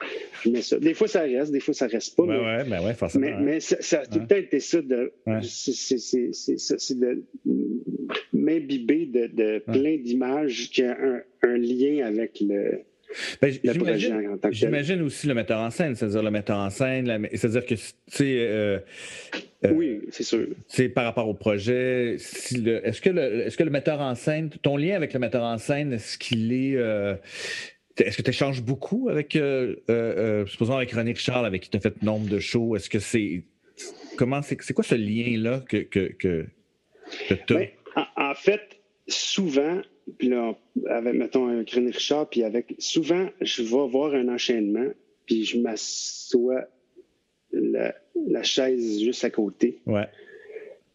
[0.45, 0.79] je, mets, ça.
[0.79, 2.25] Des fois, ça reste, des fois, ça reste pas.
[2.25, 3.27] Ben mais, ouais, ben ouais, forcément.
[3.27, 5.13] Mais, mais ça, ça, a tout le temps été ça de.
[5.43, 7.25] C'est de
[8.33, 12.83] m'imbiber de, de plein d'images qui ont un, un lien avec le
[13.41, 13.53] ben,
[14.51, 18.37] J'imagine aussi le metteur en scène, c'est-à-dire le metteur en scène, c'est-à-dire que, tu sais.
[18.39, 18.79] Euh,
[19.65, 20.49] euh, oui, c'est sûr.
[20.69, 22.15] C'est par rapport au projet.
[22.15, 25.59] est-ce, que le, est-ce que le metteur en scène, ton lien avec le metteur en
[25.59, 26.77] scène, est-ce qu'il est.
[26.77, 27.17] Euh,
[27.99, 29.39] est-ce que tu échanges beaucoup avec,
[30.47, 32.77] supposons avec René Richard, avec qui tu as fait nombre de shows?
[32.77, 33.45] Est-ce que c'est.
[34.17, 36.47] Comment c'est, c'est quoi ce lien-là que, que, que,
[37.29, 37.57] tu as?
[37.57, 37.69] Ben,
[38.17, 39.81] en fait, souvent,
[40.19, 40.57] puis là,
[40.89, 44.89] avec, mettons, un René Richard, puis avec, souvent, je vais voir un enchaînement,
[45.27, 46.65] puis je m'assois
[47.53, 47.95] la,
[48.29, 49.81] la, chaise juste à côté.
[49.87, 50.07] Ouais.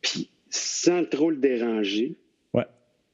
[0.02, 2.16] Puis sans trop le déranger.
[2.54, 2.66] Ouais.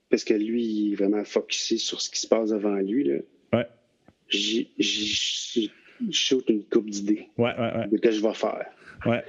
[0.09, 3.17] Parce que lui, il est vraiment focusé sur ce qui se passe devant lui, là.
[3.53, 3.67] Ouais.
[4.29, 5.71] J'y
[6.11, 7.27] shoot une coupe d'idées.
[7.37, 7.87] Ouais, ouais, ouais.
[7.87, 8.65] De que je vais faire.
[9.05, 9.23] Ouais.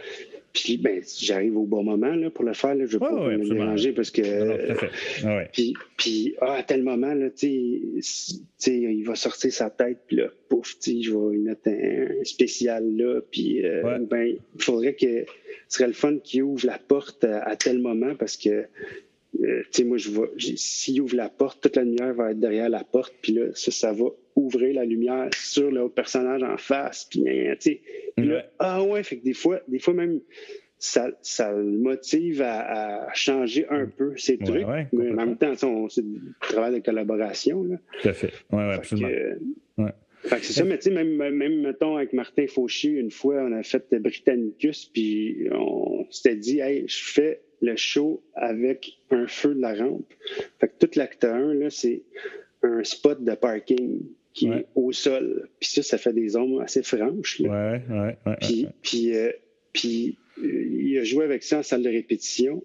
[0.58, 2.74] Puis ben, j'arrive au bon moment là, pour le faire.
[2.74, 4.22] Là, je ne vais pas me déranger parce que.
[5.24, 10.28] Ah puis, puis ah, à tel moment, là, il va sortir sa tête, puis là,
[10.48, 13.20] pouf, je vais mettre un, spécial là.
[13.30, 15.24] Puis euh, ben, il faudrait que
[15.68, 18.64] ce serait le fun qu'il ouvre la porte à, tel moment parce que.
[19.40, 22.40] Euh, tu sais, moi, je vois, s'il ouvre la porte, toute la lumière va être
[22.40, 24.06] derrière la porte, puis là, ça, ça va
[24.38, 27.08] ouvrir la lumière sur le personnage en face.
[27.10, 27.24] Puis,
[28.58, 30.20] ah ouais, fait que des fois, des fois même,
[30.78, 34.66] ça, ça le motive à, changer un peu ses trucs.
[34.92, 35.54] mais en même temps,
[35.88, 37.64] c'est du travail de collaboration.
[37.64, 37.76] Là.
[38.00, 38.32] Tout à fait.
[38.52, 39.08] Oui, ouais, absolument.
[40.24, 43.62] c'est ça, mais tu sais, même, même, mettons, avec Martin Fauché, une fois, on a
[43.62, 49.60] fait Britannicus, puis on s'était dit, hey, je fais le show avec un feu de
[49.60, 50.06] la rampe.
[50.60, 52.02] Fait que tout l'acte 1, là, c'est
[52.62, 54.00] un spot de parking
[54.38, 55.48] qui est au sol.
[55.60, 57.40] Puis ça, ça fait des ombres assez franches.
[57.40, 57.48] Là.
[57.50, 59.32] Ouais, ouais, puis, puis, euh,
[59.72, 62.62] puis euh, il a joué avec ça en salle de répétition.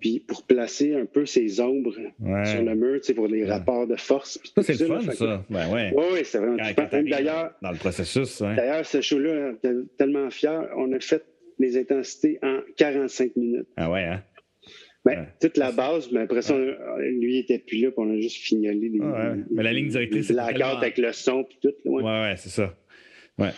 [0.00, 4.40] Puis pour placer un peu ses ombres sur le mur, pour les rapports de force.
[4.56, 5.44] Ça, c'est le fun, ça.
[5.48, 5.92] Ben ouais.
[5.94, 8.42] Oui, c'est vraiment D'ailleurs, dans le processus.
[8.42, 9.52] D'ailleurs, ce show-là,
[9.96, 11.24] tellement fier, on a fait
[11.60, 13.68] les intensités en 45 minutes.
[13.76, 14.22] Ah ouais, hein?
[15.16, 18.20] Ben, toute la base, mais après ça, lui, il n'était plus là, puis on a
[18.20, 19.00] juste fignolé les,
[19.50, 21.74] Mais la ligne directrice, La carte avec le son, puis tout.
[21.84, 22.74] Oui, ouais, ouais c'est ça.
[23.38, 23.50] Ouais.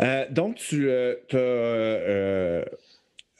[0.00, 1.36] Euh, donc, tu euh, as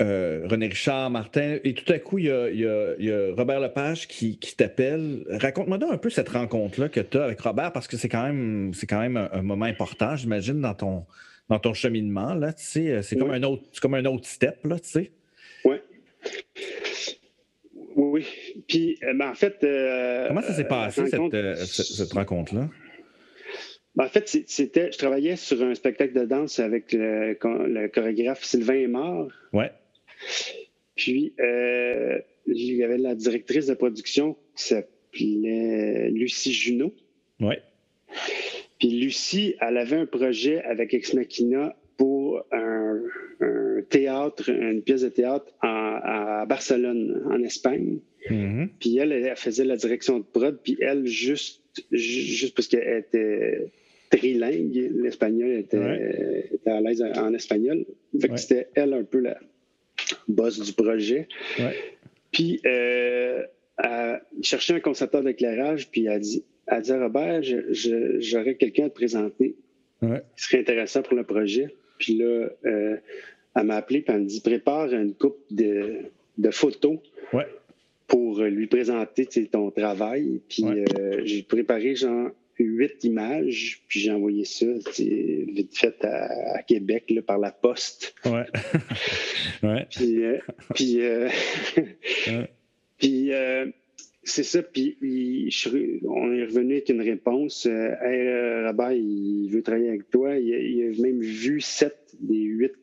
[0.01, 4.57] euh, René Richard, Martin, et tout à coup, il y a, Robert Lepage qui, qui
[4.57, 5.24] t'appelle.
[5.30, 8.24] Raconte-moi donc un peu cette rencontre-là que tu as avec Robert, parce que c'est quand
[8.24, 11.07] même, c'est quand même un, moment important, j'imagine, dans ton,
[11.49, 12.34] dans ton cheminement.
[12.34, 15.12] Là, tu sais, c'est comme, un autre, comme un autre step, là, tu sais.
[17.99, 18.24] Oui.
[18.68, 19.62] Puis, euh, ben, en fait.
[19.64, 22.68] Euh, Comment ça s'est passé, euh, cette, rencontre-là?
[23.96, 27.34] Ben, en fait, c'était, je travaillais sur un spectacle de danse avec le,
[27.88, 29.26] chorégraphe Sylvain Aymar.
[29.53, 29.72] Ouais.
[30.94, 36.94] Puis, il y avait la directrice de production qui s'appelait Lucie Junot.
[37.40, 37.61] Ouais.
[38.78, 43.03] Puis Lucie, elle avait un projet avec Ex Machina pour un,
[43.90, 47.99] théâtre, une pièce de théâtre à Barcelone, en Espagne.
[48.30, 48.68] Mm-hmm.
[48.80, 53.70] Puis elle, elle faisait la direction de prod, puis elle, juste, juste parce qu'elle était
[54.11, 55.78] trilingue, l'espagnol était,
[56.66, 57.84] à l'aise en espagnol.
[58.20, 59.38] Fait que c'était elle un peu la
[60.28, 61.28] boss du projet.
[62.30, 63.42] Puis euh,
[63.82, 67.42] elle cherchait un concepteur d'éclairage, puis elle a dit, elle dit à Robert,
[68.20, 69.57] j'aurais quelqu'un à te présenter
[70.01, 71.74] qui serait intéressant pour le projet.
[71.99, 72.96] Puis là, euh,
[73.55, 76.11] elle m'a appelé et elle me dit prépare une coupe de,
[76.51, 76.99] photos
[78.07, 80.40] pour lui présenter ton travail.
[80.49, 84.66] Puis euh, j'ai préparé genre huit images, puis j'ai envoyé ça
[84.99, 88.14] vite fait à, Québec par la poste.
[88.24, 88.46] Ouais.
[89.90, 90.38] puis, euh,
[90.74, 91.01] puis,
[92.99, 93.30] puis
[94.29, 94.62] c'est ça.
[94.62, 94.97] Puis
[96.05, 97.66] on est revenu avec une réponse.
[97.66, 100.37] Euh, hey, Robert, il veut travailler avec toi.
[100.37, 102.74] Il, a même vu sept des huit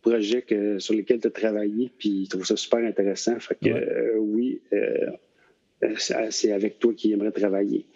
[0.00, 0.44] projets
[0.78, 3.38] sur lesquels tu as travaillé, puis il trouve ça super intéressant.
[3.38, 5.10] Fait que euh, oui, euh,
[5.98, 7.86] c'est avec toi qu'il aimerait travailler.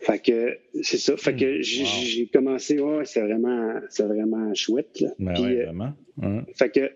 [0.00, 1.16] Fait que c'est ça.
[1.16, 1.62] Fait que hmm.
[1.62, 5.00] j'ai commencé, ouais, c'est vraiment, c'est vraiment chouette.
[5.00, 5.10] Là.
[5.18, 5.92] Ben vraiment.
[6.54, 6.90] Fait que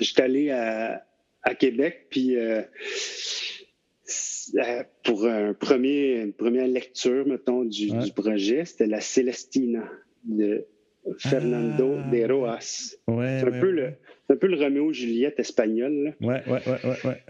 [0.00, 1.04] j'étais allé à,
[1.42, 2.62] à Québec, puis euh,
[5.04, 9.82] pour un premier, une première lecture, mettons, du, projet, c'était la Celestina
[10.24, 10.66] de
[11.18, 12.10] Fernando ah.
[12.10, 12.96] de Roas.
[13.08, 13.94] Ouais, c'est un, peu Le,
[14.28, 16.14] un peu le Roméo Juliette espagnol.
[16.20, 17.22] Oui, oui, oui, ouais, ouais.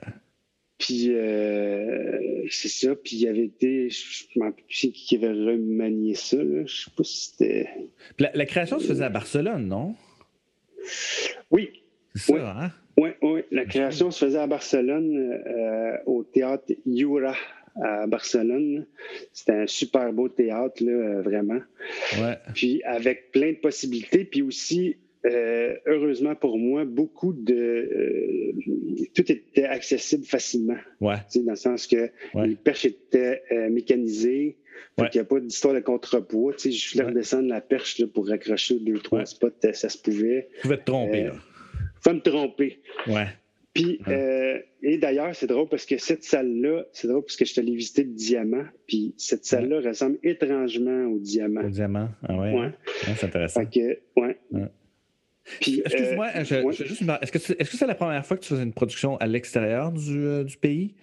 [0.79, 2.95] Puis euh, c'est ça.
[2.97, 6.39] Puis il y avait été, je ne sais plus qui avait remanié ça.
[6.39, 6.65] Là.
[6.67, 7.69] Je sais pas si c'était.
[8.19, 9.95] La, création se faisait à Barcelone, non?
[11.51, 11.83] Oui.
[12.15, 12.73] C'est ça, hein?
[12.97, 13.41] Oui, oui.
[13.51, 17.35] La création se faisait à Barcelone, euh, au théâtre Jura
[17.83, 18.87] à Barcelone.
[19.33, 21.61] C'était un super beau théâtre, là, vraiment.
[22.21, 22.37] Ouais.
[22.55, 27.55] Puis avec plein de possibilités, puis aussi, euh, heureusement pour moi, beaucoup de.
[27.55, 28.53] Euh,
[29.15, 30.77] tout était accessible facilement.
[31.01, 31.17] Ouais.
[31.35, 34.59] Dans le sens que les perches étaient mécanisées.
[34.99, 36.55] Il n'y a pas d'histoire de contrepoids.
[36.59, 40.49] Je voulais redescendre la perche là, pour raccrocher deux, trois spots, ça se pouvait.
[40.57, 41.33] Tu pouvais te tromper, là
[42.03, 42.81] faut me tromper.
[43.07, 43.29] Ouais.
[43.75, 47.53] Puis, euh, et d'ailleurs, c'est drôle parce que cette salle-là, c'est drôle parce que je
[47.53, 51.63] suis allé visiter le diamant, puis cette salle-là ressemble étrangement au diamant.
[51.63, 52.53] Au diamant, ah ouais.
[52.53, 52.71] ouais.
[53.17, 53.61] c'est intéressant.
[53.61, 54.39] Fait que, ouais.
[55.61, 59.91] Excuse-moi, euh, est-ce que c'est la première fois que tu faisais une production à l'extérieur
[59.91, 60.95] du, euh, du, pays,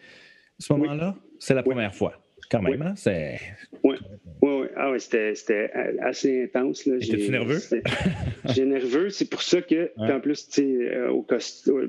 [0.60, 1.16] à ce moment-là?
[1.39, 2.93] C'est la première fois, quand même, hein?
[2.95, 3.39] C'est...
[3.84, 3.95] Oui,
[4.41, 5.72] oui, ah oui, c'était
[6.02, 6.84] assez intense.
[7.00, 7.60] J'étais-tu nerveux?
[8.54, 9.10] J'ai nerveux.
[9.10, 11.26] C'est pour ça que, en plus, euh, au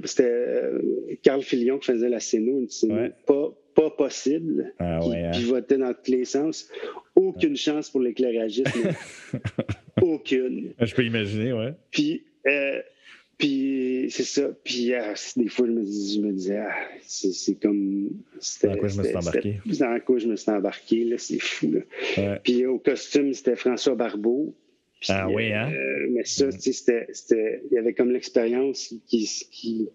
[0.04, 0.80] c'était euh,
[1.22, 4.72] Carl Filion qui faisait la scéno, une pas, pas possible.
[4.78, 5.30] Ah, qui hein.
[5.32, 6.68] pivotait dans tous les sens.
[7.14, 8.76] Aucune chance pour l'éclairagiste.
[10.02, 10.72] Aucune.
[10.80, 11.74] Je peux imaginer, ouais.
[11.90, 12.80] Puis, euh,
[13.40, 14.48] puis c'est ça.
[14.62, 18.10] Puis ah, des fois, je me, je me disais, ah, c'est comme.
[18.62, 19.60] Dans quoi je me suis embarqué?
[19.66, 21.72] Dans quoi je me suis embarqué, là, c'est fou.
[21.72, 22.36] Là.
[22.44, 24.54] Puis au costume, c'était François Barbeau.
[25.08, 25.72] Ah oui, hein?
[25.72, 26.52] Euh, mais ça, mm.
[26.52, 27.62] tu sais, c'était.
[27.70, 29.88] Il y avait comme l'expérience qui, qui,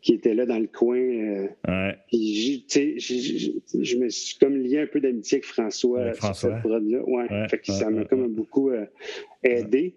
[0.00, 0.98] qui était là dans le coin.
[0.98, 1.96] Euh, ouais.
[2.08, 6.60] Puis, je me suis comme lié un peu d'amitié avec François, François.
[6.62, 7.06] sur cette.
[7.06, 7.48] Ouais.
[7.48, 8.86] fait que ça m'a comme beaucoup euh,
[9.42, 9.94] aidé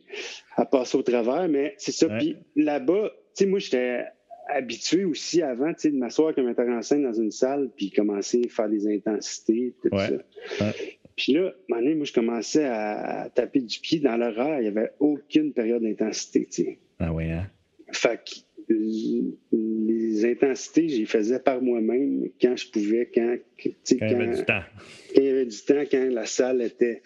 [0.55, 1.47] à passer au travers.
[1.47, 2.08] Mais c'est ça.
[2.18, 4.05] Puis là-bas, tu sais, moi, j'étais
[4.49, 7.91] habitué aussi avant, tu sais, de m'asseoir comme metteur en scène dans une salle puis
[7.91, 10.74] commencer à faire des intensités, tout ça.
[11.18, 14.59] Puis là, à un moment moi, je commençais à taper du pied dans l'horaire.
[14.59, 16.80] Il n'y avait aucune période d'intensité, tu sais.
[16.99, 17.47] Ah oui, hein?
[17.91, 24.03] Fait que les intensités, j'y faisais par moi-même quand je pouvais, quand, quand, il y
[24.03, 24.61] avait du temps.
[25.15, 27.01] Quand il y avait du temps, quand la salle était.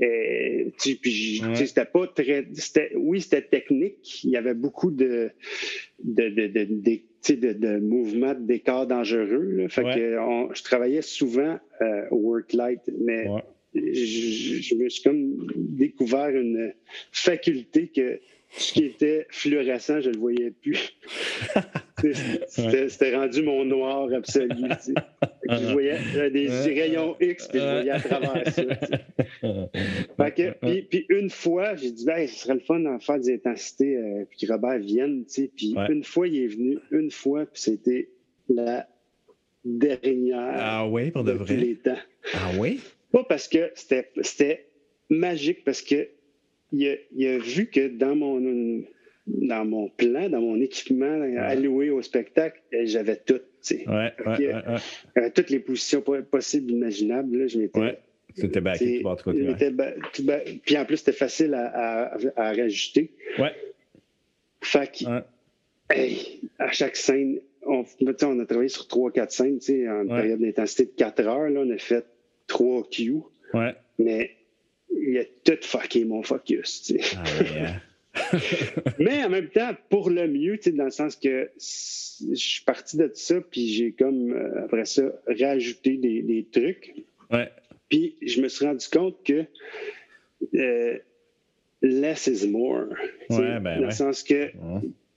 [0.00, 2.46] Euh, puis, c'était pas très.
[2.96, 4.24] Oui, c'était technique.
[4.24, 5.30] Il y avait beaucoup de,
[6.02, 7.00] de, de, de, de
[7.32, 9.66] de, mouvements, de décors dangereux.
[9.68, 10.16] Fait que
[10.54, 13.26] je travaillais souvent euh, au work-light, mais
[13.74, 16.72] je, je, me suis comme découvert une
[17.12, 18.20] faculté que
[18.56, 20.96] ce qui était fluorescent, je ne le voyais plus.
[22.48, 24.48] C'était rendu mon noir absolu.
[25.48, 28.62] Je voyais des rayons X, puis je voyais à travers ça.
[30.90, 34.24] puis, une fois, j'ai dit, ben, ce serait le fun d'en faire des intensités, euh,
[34.28, 35.24] puis que Robert vienne.
[35.56, 38.10] Puis une fois, il est venu, une fois, puis c'était
[38.48, 38.86] la
[39.64, 40.54] dernière.
[40.56, 41.56] Ah oui, pour de, de vrai?
[41.56, 41.98] les temps.
[42.34, 42.80] Ah oui?
[43.12, 44.66] Pas parce que c'était
[45.08, 46.08] magique, parce que
[46.74, 48.84] il a, vu que dans mon,
[49.26, 53.40] dans mon plan, dans mon équipement alloué au spectacle, eh, j'avais tout.
[53.86, 57.38] Ouais, ouais, toutes les positions possibles, imaginables.
[57.38, 57.98] Là, je m'étais.
[58.36, 59.54] C'était backé tout côté.
[60.64, 63.12] Puis en plus, c'était facile à, à, rajouter.
[63.38, 63.52] Ouais.
[64.60, 65.04] Fait que,
[66.58, 71.20] à chaque scène, on, on a travaillé sur 3-4 scènes, en période d'intensité de 4
[71.26, 71.48] heures.
[71.48, 72.04] Là, on a fait
[72.48, 73.20] 3 Q.
[73.54, 73.74] Ouais.
[73.98, 74.32] Mais
[74.90, 76.92] il a tout fucké mon focus.
[77.16, 77.80] Ah.
[78.98, 83.10] Mais en même temps, pour le mieux, dans le sens que je suis parti de
[83.14, 86.94] ça, puis j'ai comme, euh, après ça, rajouté des, trucs.
[87.30, 87.50] Ouais.
[87.88, 89.44] Puis je me suis rendu compte que
[90.54, 90.98] euh,
[91.82, 92.86] less is more.
[93.30, 94.50] Ben dans le sens que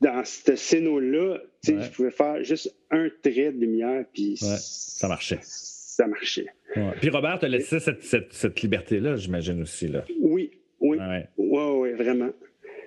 [0.02, 5.40] dans ce scénario-là, je pouvais faire juste un trait de lumière, puis ça marchait
[5.98, 6.46] ça marchait.
[7.02, 9.88] Puis Robert t'a laissé cette, cette, liberté-là, j'imagine aussi.
[9.88, 10.06] Là.
[10.20, 10.98] Oui, oui.
[11.38, 12.30] Oui, vraiment.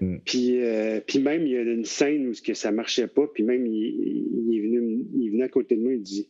[0.01, 0.19] Hmm.
[0.25, 3.43] Puis, euh, puis même, il y a une scène où ça ne marchait pas, puis
[3.43, 6.29] même, il, est venu, il est venu à côté de moi, il dit,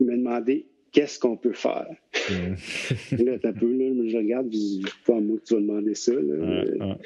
[0.00, 1.94] il m'a demandé, qu'est-ce qu'on peut faire?
[2.30, 3.24] Mm.
[3.24, 6.14] là, un peu, là, je regarde, puis pas à moi que tu vas demander ça.
[6.14, 6.96] Là.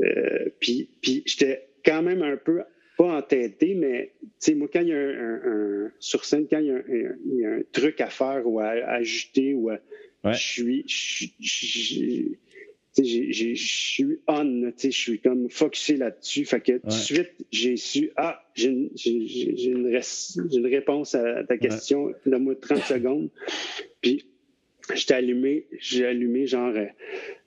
[0.00, 2.62] Euh, puis, puis j'étais quand même un peu
[3.02, 6.66] pas entêté, mais tu sais, moi, quand il y a un, sur scène, quand il
[6.66, 9.70] y a un, truc à faire ou à, ajouter ou
[10.24, 11.26] je suis, je,
[13.00, 16.44] je suis on, je suis comme focusé là-dessus.
[16.44, 20.00] Fait que tout de suite, j'ai su, ah, j'ai une, une,
[20.52, 23.30] une, réponse à ta question, donne-moi 30 secondes.
[24.00, 24.26] Puis,
[24.94, 26.86] j'étais allumé, j'ai allumé genre euh,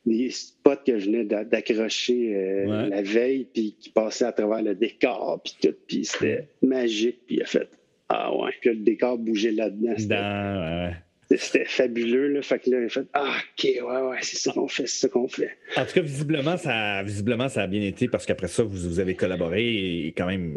[0.05, 4.75] des spots que je venais d'accrocher euh, la veille, puis qui passaient à travers le
[4.75, 7.69] décor, puis tout, puis c'était magique, puis il a fait,
[8.09, 9.95] ah ouais, puis le décor bougeait là-dedans.
[9.97, 10.93] ouais.
[11.31, 12.41] C'était fabuleux, là.
[12.43, 14.99] Fait que là, il a fait Ah, OK, ouais, ouais, c'est ça qu'on fait, c'est
[14.99, 15.57] ça qu'on fait.
[15.75, 18.99] En tout cas, visiblement, ça, visiblement, ça a bien été parce qu'après ça, vous, vous,
[18.99, 20.53] avez collaboré quand même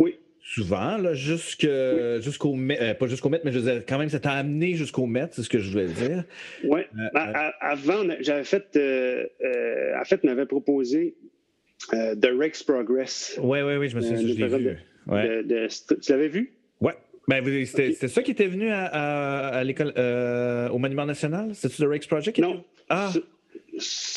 [0.54, 4.32] souvent, là, jusqu'au euh, pas jusqu'au Met, mais je veux dire, quand même, ça t'a
[4.32, 6.24] amené jusqu'au Met, c'est ce que je voulais dire.
[6.64, 6.80] Oui.
[6.80, 8.64] Euh, ben, euh, avant, j'avais fait.
[8.76, 11.14] en fait, on avait proposé
[11.90, 13.38] The Rex Progress.
[13.42, 14.78] Oui, oui, oui, je me souviens, je l'ai vu.
[15.44, 15.68] De,
[16.00, 16.52] tu l'avais vu?
[16.80, 16.92] Oui.
[17.28, 21.54] Ben, c'était ça qui était venu à, l'école, euh, au Monument National?
[21.54, 22.38] C'était-tu le Rex Project?
[22.38, 22.64] Non.
[22.88, 23.12] Ah.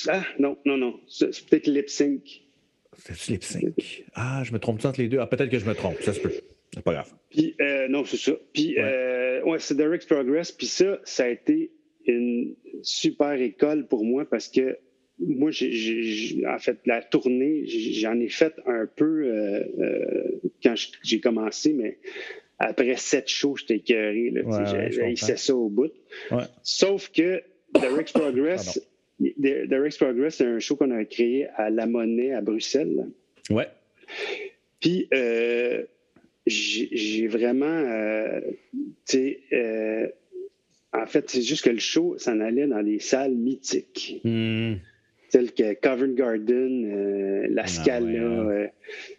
[0.07, 0.23] ah.
[0.39, 0.99] non, non, non.
[1.07, 2.40] C'est peut-être Lip Sync.
[3.03, 4.03] C'est-tu Lip Sync?
[4.13, 5.19] Ah, je me trompe entre les deux?
[5.19, 6.01] Ah, peut-être que je me trompe.
[6.01, 6.33] Ça se peut.
[6.73, 7.11] C'est pas grave.
[7.29, 8.33] Puis, euh, non, c'est ça.
[8.53, 10.51] Puis, ouais, euh, c'est The Rex Progress.
[10.51, 11.71] Puis ça, ça a été
[12.05, 14.77] une super école pour moi parce que
[15.19, 19.63] moi, en fait, la tournée, j'en ai fait un peu
[20.63, 20.73] quand
[21.03, 21.99] j'ai commencé, mais
[22.57, 24.33] après sept shows, j'étais écœuré.
[25.15, 25.91] J'ai ça au bout.
[26.63, 27.43] Sauf que
[27.73, 28.81] The Rex Progress,
[29.21, 33.07] The, Rex Progress, c'est un show qu'on a créé à La Monnaie à Bruxelles.
[33.49, 33.67] Ouais.
[34.79, 35.83] Puis, euh,
[36.47, 38.39] j'ai vraiment, euh,
[39.07, 40.07] tu sais, euh,
[40.93, 44.21] en fait, c'est juste que le show s'en allait dans des salles mythiques.
[44.23, 44.75] Hmm
[45.31, 48.05] tels que Covent Garden, euh, La ah, Scala.
[48.05, 48.67] Euh,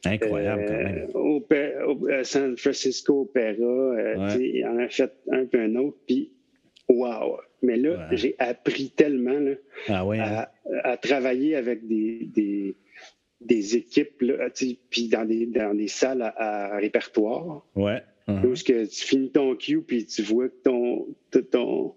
[0.05, 1.57] Incroyable, quand
[2.05, 2.25] même.
[2.25, 4.37] San Francisco Opera.
[4.39, 5.97] Il en a fait un peu un autre.
[6.07, 6.33] Puis,
[6.93, 7.39] wow!
[7.63, 9.53] Mais là, j'ai appris tellement là,
[9.89, 10.47] ah, hein?
[10.85, 12.77] à, travailler avec des, des,
[13.41, 14.49] des équipes, là,
[14.91, 17.65] puis dans des, dans des salles à, répertoire.
[17.75, 18.03] Ouais.
[18.29, 21.07] Où que tu finis ton cue, puis tu vois que ton,
[21.51, 21.95] ton,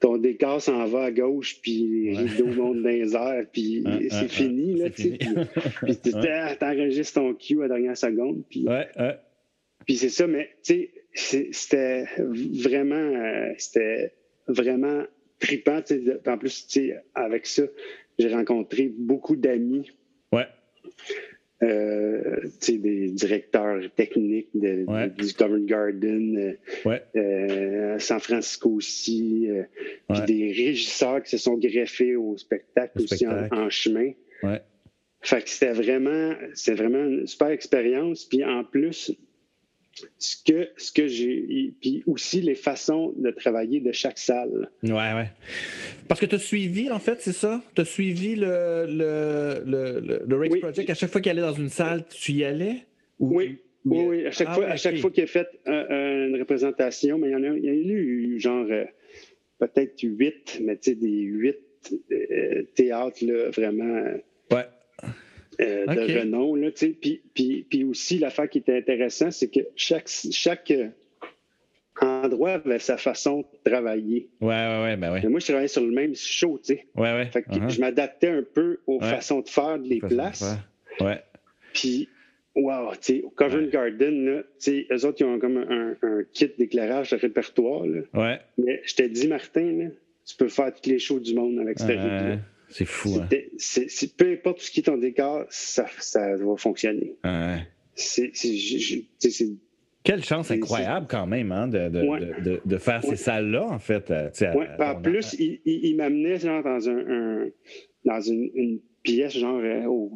[0.00, 4.28] ton décor s'en va à gauche, puis les rideaux montent dans les airs, puis c'est
[4.28, 4.90] fini, là.
[4.90, 6.10] Puis, tu
[6.58, 8.66] t'enregistres ton cue à la dernière seconde, puis...
[9.86, 12.94] Puis c'est ça, mais tu sais, c'était vraiment...
[12.94, 14.14] Euh, c'était
[14.46, 15.04] vraiment
[15.38, 15.80] trippant.
[16.26, 16.66] En plus,
[17.14, 17.62] avec ça,
[18.18, 19.90] j'ai rencontré beaucoup d'amis.
[20.32, 20.46] Ouais.
[21.60, 22.36] Euh,
[22.68, 26.56] des directeurs techniques de, du Covent Garden,
[26.86, 29.48] euh, euh, San Francisco aussi,
[30.08, 34.12] puis des régisseurs qui se sont greffés au spectacle aussi En, chemin.
[35.20, 38.24] Fait que c'était vraiment, c'est vraiment une super expérience.
[38.24, 39.10] Puis en plus,
[40.18, 41.74] ce que, ce que j'ai.
[41.80, 44.70] Puis aussi les façons de travailler de chaque salle.
[44.82, 45.30] Ouais, ouais.
[46.08, 47.62] Parce que tu as suivi, en fait, c'est ça?
[47.74, 50.90] Tu as suivi le, le, le, le Rex Project?
[50.90, 52.86] À chaque fois qu'il allait dans une salle, tu y allais?
[53.18, 53.58] Oui.
[53.84, 57.28] Oui, oui, à chaque ah, fois, à chaque fois qu'il a fait une représentation, mais
[57.28, 58.84] il y en a, il y a eu genre euh,
[59.60, 61.56] peut-être huit, mais tu sais, des huit
[62.12, 64.02] euh, théâtres là, vraiment.
[64.50, 64.66] Ouais
[65.60, 66.54] euh, de renom.
[66.54, 70.72] Là, puis, puis, puis aussi, l'affaire qui était intéressante, c'est que chaque, chaque
[72.00, 74.28] endroit avait sa façon de travailler.
[74.40, 74.96] Ouais, ouais, ouais.
[74.96, 75.28] Ben ouais.
[75.28, 76.86] moi, je travaillais sur le même show, tu sais.
[76.94, 77.26] Ouais, ouais.
[77.26, 77.70] Fait que uh-huh.
[77.70, 80.56] je m'adaptais un peu aux façons de faire des places.
[81.00, 81.20] Ouais.
[81.72, 82.08] Puis,
[82.54, 85.96] wow, tu sais, au Covent Garden, là, tu sais, eux autres, ils ont comme un,
[86.02, 87.84] un kit d'éclairage de répertoire.
[87.86, 88.00] Là.
[88.14, 88.40] Ouais.
[88.58, 89.84] Mais je t'ai dit, Martin, là,
[90.24, 92.38] tu peux faire toutes les shows du monde avec cette uh
[92.70, 93.20] c'est fou.
[93.20, 93.28] Hein?
[94.16, 97.14] peu importe ce qui est ton décor, ça, ça va fonctionner.
[97.24, 97.66] Ouais.
[97.94, 98.32] C'est,
[100.04, 104.10] Quelle chance incroyable quand même hein, de, de, de, faire ces salles-là, en fait.
[104.10, 104.30] Euh,
[104.78, 107.48] en plus, il, il, m'amenait genre dans, un,
[108.04, 110.12] dans une, une, pièce, genre euh, au,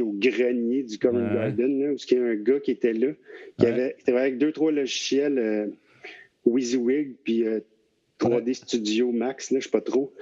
[0.00, 3.12] au grenier du Common Garden, là, où il y a un gars qui était là,
[3.58, 5.66] qui, avait, qui avec deux, trois logiciels euh,
[6.46, 7.44] WYSIWYG, puis
[8.18, 10.12] 3D Studio Max, là, je sais pas trop.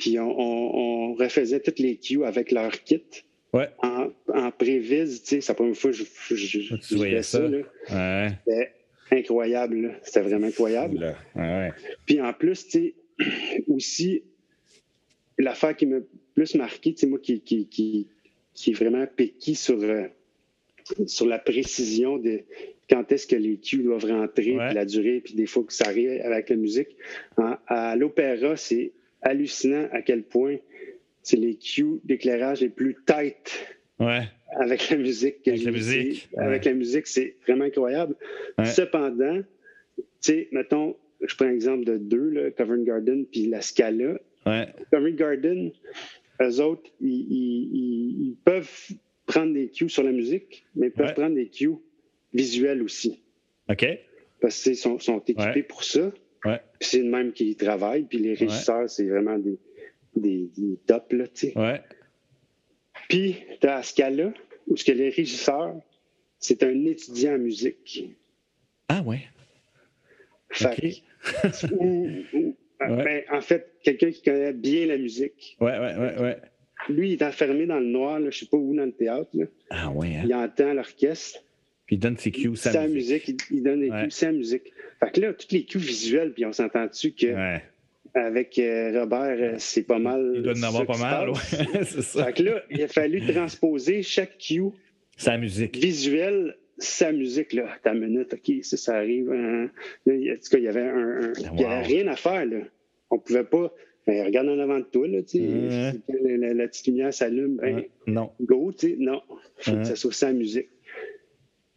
[0.00, 3.02] Puis on, refaisait toutes les queues avec leur kit.
[3.52, 3.68] Ouais.
[3.82, 7.44] En, en prévise, tu sais, c'est la première fois que je, je, je ça.
[7.44, 8.30] Ouais.
[8.46, 8.72] C'était
[9.10, 9.98] incroyable.
[10.02, 11.14] C'était vraiment incroyable.
[11.34, 11.72] Ouais.
[12.06, 14.22] Puis en plus, tu sais, aussi,
[15.38, 15.98] l'affaire qui m'a
[16.34, 18.06] plus marqué, tu sais, moi qui, qui, qui,
[18.54, 20.06] qui, est vraiment piqué sur, euh,
[21.06, 22.40] sur la précision de
[22.88, 25.86] quand est-ce que les cues doivent rentrer, puis la durée, puis des fois que ça
[25.86, 26.96] arrive avec la musique.
[27.66, 28.92] à l'opéra, c'est
[29.22, 30.56] hallucinant à quel point
[31.22, 33.76] c'est les cues d'éclairage les plus tight
[34.58, 35.46] avec la musique.
[35.46, 36.28] avec la musique.
[36.36, 38.14] Avec la musique, c'est vraiment incroyable.
[38.64, 39.42] Cependant,
[39.98, 44.18] tu sais, mettons, je prends l'exemple de deux, là, Covent Garden puis la Scala.
[44.90, 45.70] Covent Garden,
[46.42, 48.88] eux autres, ils, peuvent
[49.26, 51.76] prendre des cues sur la musique, mais ils peuvent prendre des cues
[52.32, 53.22] visuels aussi.
[53.68, 53.86] OK.
[54.40, 56.10] Parce qu'ils sont, sont, équipés pour ça.
[56.80, 59.58] C'est le même qui travaille, puis les régisseurs, c'est vraiment des,
[60.16, 61.58] des, des tops, là, tu sais.
[61.58, 61.82] Ouais.
[63.08, 64.32] Puis, tu as Scala,
[64.66, 65.76] où ce que les régisseurs,
[66.38, 68.16] c'est un étudiant en musique.
[68.88, 69.20] Ah ouais.
[70.50, 71.02] Fait
[72.80, 75.56] ben, en fait, quelqu'un qui connaît bien la musique.
[75.60, 76.38] Ouais, ouais, ouais, ouais.
[76.88, 79.30] Lui, il est enfermé dans le noir, là, je sais pas où, dans le théâtre.
[79.34, 79.44] Là.
[79.68, 80.16] Ah ouais.
[80.16, 80.22] Hein?
[80.24, 81.40] Il entend l'orchestre.
[81.86, 83.28] Puis il donne ses cues, sa, musique.
[83.28, 83.42] musique.
[83.50, 84.72] Il, donne les cues, sa musique.
[85.02, 87.60] Fait que là, toutes les cues visuelles, puis on s'entend-tu que
[88.14, 90.32] avec euh, Robert, euh, c'est pas mal.
[90.36, 91.36] Il doit en avoir pas mal, ouais.
[91.84, 92.26] c'est ça.
[92.26, 94.70] Fait que là, il a fallu transposer chaque cue.
[95.16, 95.76] Sa musique.
[95.76, 97.68] Visuelle, sa musique, là.
[97.82, 99.30] Ta minute, OK, ça, ça arrive.
[99.30, 99.70] Hein.
[100.06, 101.32] Là, en tout cas, il y avait un.
[101.38, 102.58] Il n'y avait rien à faire, là.
[103.10, 103.72] On pouvait pas.
[104.06, 105.92] Ben, regarde en avant de toi, là, tu sais.
[106.08, 107.56] La, petite lumière s'allume.
[107.56, 108.30] Ben, non.
[108.40, 108.96] Go, tu sais.
[108.98, 109.22] Non.
[109.58, 110.70] Faut que ça soit sa musique.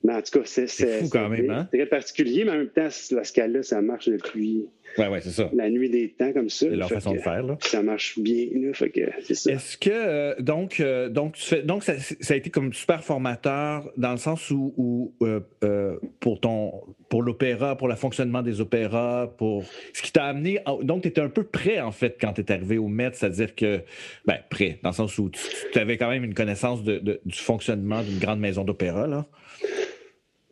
[0.03, 1.67] Mais en tout cas, c'est fou quand même, hein?
[1.71, 5.49] très particulier, mais en même temps, la scale-là, ça marche depuis Ouais, ouais, c'est ça.
[5.53, 6.67] La nuit des temps comme ça.
[6.69, 7.41] C'est leur façon de faire.
[7.43, 7.57] Là.
[7.61, 9.51] Ça marche bien, là, fait que c'est ça.
[9.51, 13.03] Est-ce que, euh, donc, euh, donc, tu fais, donc ça, ça, a été comme super
[13.03, 18.61] formateur dans le sens où, où euh, pour, ton, pour l'opéra, pour le fonctionnement des
[18.61, 20.59] opéras, pour ce qui t'a amené.
[20.83, 23.55] Donc, tu étais un peu prêt, en fait, quand tu es arrivé au Met, c'est-à-dire
[23.55, 23.81] que,
[24.25, 28.03] ben, prêt, dans le sens où tu, avais quand même une connaissance de, du fonctionnement
[28.03, 29.25] d'une grande maison d'opéra, là.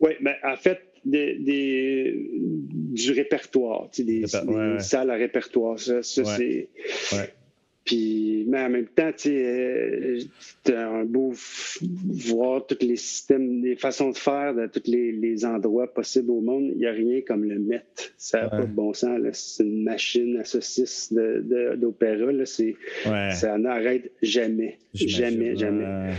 [0.02, 4.26] Oui, ben, en fait, des, du répertoire, des, des
[4.80, 5.78] salles à répertoire.
[5.78, 6.68] Ça, c'est.
[7.84, 11.32] Puis, mais en même temps, tu sais, un beau
[11.80, 16.70] voir tous les systèmes, les façons de faire de tous les, endroits possibles au monde.
[16.72, 17.84] Il n'y a rien comme le Met.
[18.16, 19.18] Ça n'a pas de bon sens.
[19.32, 22.30] C'est une machine à saucisse d'opéra.
[23.30, 24.78] Ça n'arrête jamais.
[24.94, 26.12] Jamais, jamais.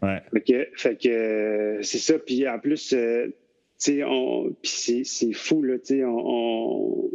[0.00, 2.18] Fait que, fait que c'est ça.
[2.18, 3.26] Puis en plus, euh,
[4.06, 7.10] on, c'est fou, là, on,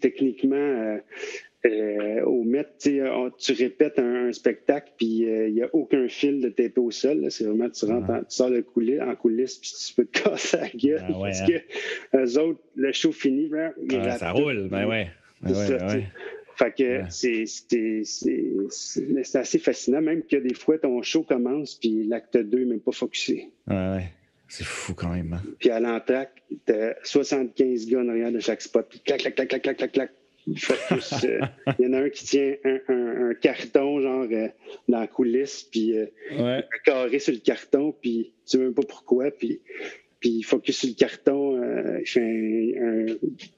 [0.00, 0.98] techniquement, euh,
[1.66, 3.02] euh, au Met, tu
[3.52, 7.26] répètes un, spectacle, puis euh, il n'y a aucun fil de tête au sol.
[7.30, 8.64] C'est vraiment, tu rentres, en, tu sors de
[9.02, 11.04] en coulisses, puis tu peux te casser la gueule.
[11.06, 11.46] Ah parce hein.
[11.46, 15.08] que eux autres, le show fini, ben, ah, ça roule, ben ouais.
[15.42, 16.06] Ben ouais,
[16.56, 17.44] Fait que c'est
[19.34, 22.92] assez fascinant, même que des fois, ton show commence, puis l'acte 2 n'est même pas
[22.92, 23.50] focusé.
[23.66, 24.04] Ouais, ouais.
[24.48, 25.34] C'est fou quand même.
[25.34, 25.42] Hein.
[25.60, 28.84] Puis à l'entraque, t'as 75 gars en arrière de chaque spot.
[28.90, 30.10] Puis clac, clac, clac, clac, clac, clac, clac.
[31.24, 31.40] Euh,
[31.78, 34.48] il y en a un qui tient un, carton, genre, euh,
[34.88, 36.06] dans la coulisse, puis euh,
[36.38, 39.60] un carré sur le carton, puis tu sais même pas pourquoi, puis,
[40.18, 41.60] puis il focus sur le carton,
[41.98, 43.06] il fait un,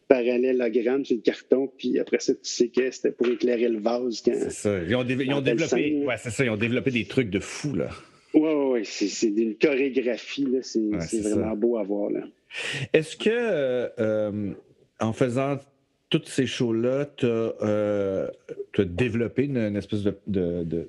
[0.09, 4.23] parallélogramme sur le carton, puis après ça, tu sais que c'était pour éclairer le vase.
[4.25, 4.79] C'est ça.
[4.87, 7.75] Ils ont, ils ont développé, ouais, c'est ça, ils ont développé des trucs de fou,
[7.75, 7.91] là.
[8.35, 8.85] Oui, oui, oui.
[8.85, 10.49] C'est une chorégraphie.
[10.63, 12.11] C'est vraiment beau à voir.
[12.93, 14.53] Est-ce que, euh, euh,
[15.01, 15.59] en faisant
[16.13, 18.29] toutes ces shows-là, tu as, euh,
[18.79, 20.87] développé une, espèce de,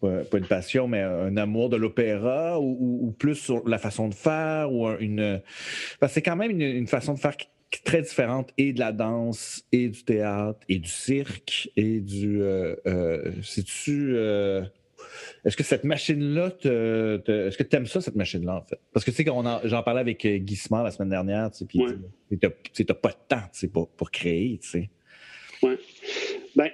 [0.00, 4.72] pas une passion, mais un amour de l'opéra ou, plus sur la façon de faire
[4.72, 5.42] ou une.
[6.08, 7.36] C'est quand même une, façon de faire
[7.84, 12.40] très différente et de la danse et du théâtre et du cirque et du.
[13.42, 14.16] C'est-tu.
[15.44, 18.78] Est-ce que cette machine-là, est-ce que tu aimes ça, cette machine-là, en fait?
[18.92, 19.24] Parce que tu sais,
[19.64, 21.80] j'en parlais avec euh, Guissement la semaine dernière, tu sais, puis
[22.72, 24.90] tu n'as pas de temps tu sais, pour, pour créer, tu sais.
[25.62, 25.74] Oui.
[26.56, 26.70] Ben,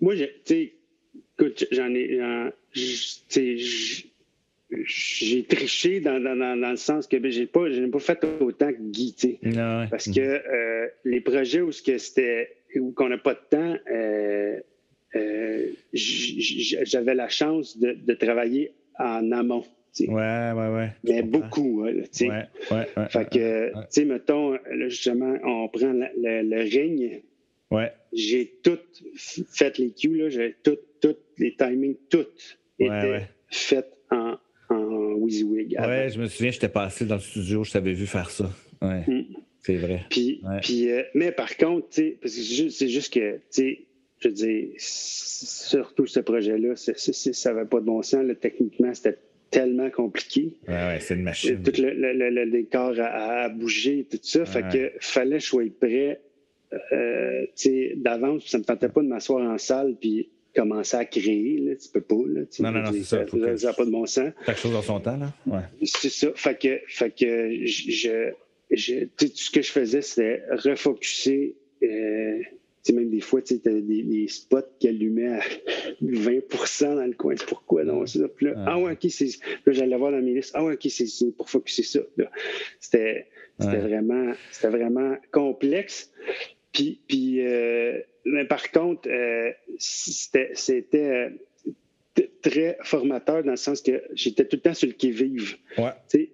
[0.00, 0.74] moi, tu sais,
[1.38, 2.18] écoute, j'en ai.
[4.70, 8.72] j'ai triché dans, dans, dans, le sens que ben, j'ai pas, n'ai pas fait autant
[8.72, 9.88] que Guy, tu sais.
[9.90, 13.96] Parce que euh, les projets où c'était où qu'on n'a pas de temps, euh,
[14.56, 14.60] euh,
[15.92, 19.64] j'avais la chance de, travailler en amont.
[19.98, 20.92] Ouais, ouais, ouais.
[21.04, 22.28] Mais beaucoup, tu sais.
[22.28, 27.22] Ouais, ouais, Fait que, tu sais, mettons, justement, on prend le, ring.
[27.70, 27.92] Ouais.
[28.12, 28.78] J'ai tout
[29.52, 30.28] fait les cues, là.
[30.28, 32.26] J'ai tout, tout, les timings, tout
[32.78, 34.36] étaient fait en,
[34.68, 35.76] en WYSIWYG.
[35.78, 38.50] Ouais, je me souviens, j'étais passé dans le studio, je t'avais vu faire ça.
[38.82, 39.02] Ouais.
[39.06, 39.24] Mm.
[39.66, 40.04] C'est vrai.
[40.10, 43.86] Puis, puis euh, mais par contre, tu sais, c'est juste que, tu sais,
[44.20, 48.24] je veux dire, surtout ce projet-là, ça n'avait pas de bon sens.
[48.40, 49.18] techniquement, c'était
[49.50, 50.56] tellement compliqué.
[50.66, 51.62] Ouais, ouais, c'est une machine.
[51.62, 54.44] Tout le, le, le, décor à, bouger, tout ça.
[54.44, 56.20] Fait que fallait que je sois prêt
[56.92, 57.46] euh,
[57.96, 58.46] d'avance.
[58.46, 61.58] Ça me tentait pas de m'asseoir en salle puis commencer à créer.
[61.58, 62.14] Là, tu peux pas.
[62.26, 63.26] Là, non, non, non, c'est ça.
[63.56, 64.32] Ça n'a pas de bon sens.
[64.44, 65.32] Quelque chose dans son temps, là.
[65.46, 65.62] Ouais.
[65.84, 66.28] C'est ça.
[66.34, 68.32] Fait que, fait que je,
[68.70, 71.56] je, tout ce que je faisais, c'était refocuser.
[71.82, 72.40] Euh,
[72.92, 75.40] même des fois, tu as des, des, spots qui allumaient à
[76.02, 77.34] 20% dans le coin.
[77.46, 78.28] Pourquoi donc ça?
[78.28, 79.38] Puis là, ah ouais, ok, c'est.
[79.64, 80.52] Là, j'allais voir dans mes listes.
[80.54, 82.00] Ah ouais, ok, c'est pour focuser ça.
[82.80, 83.26] C'était
[83.58, 84.32] vraiment,
[84.62, 86.12] vraiment complexe.
[86.72, 90.52] Puis, puis euh, mais par contre, euh, c'était
[90.94, 91.30] euh,
[92.42, 95.56] très formateur dans le sens que j'étais tout le temps sur le qui-vive.
[95.78, 95.92] Ouais.
[96.08, 96.28] Tu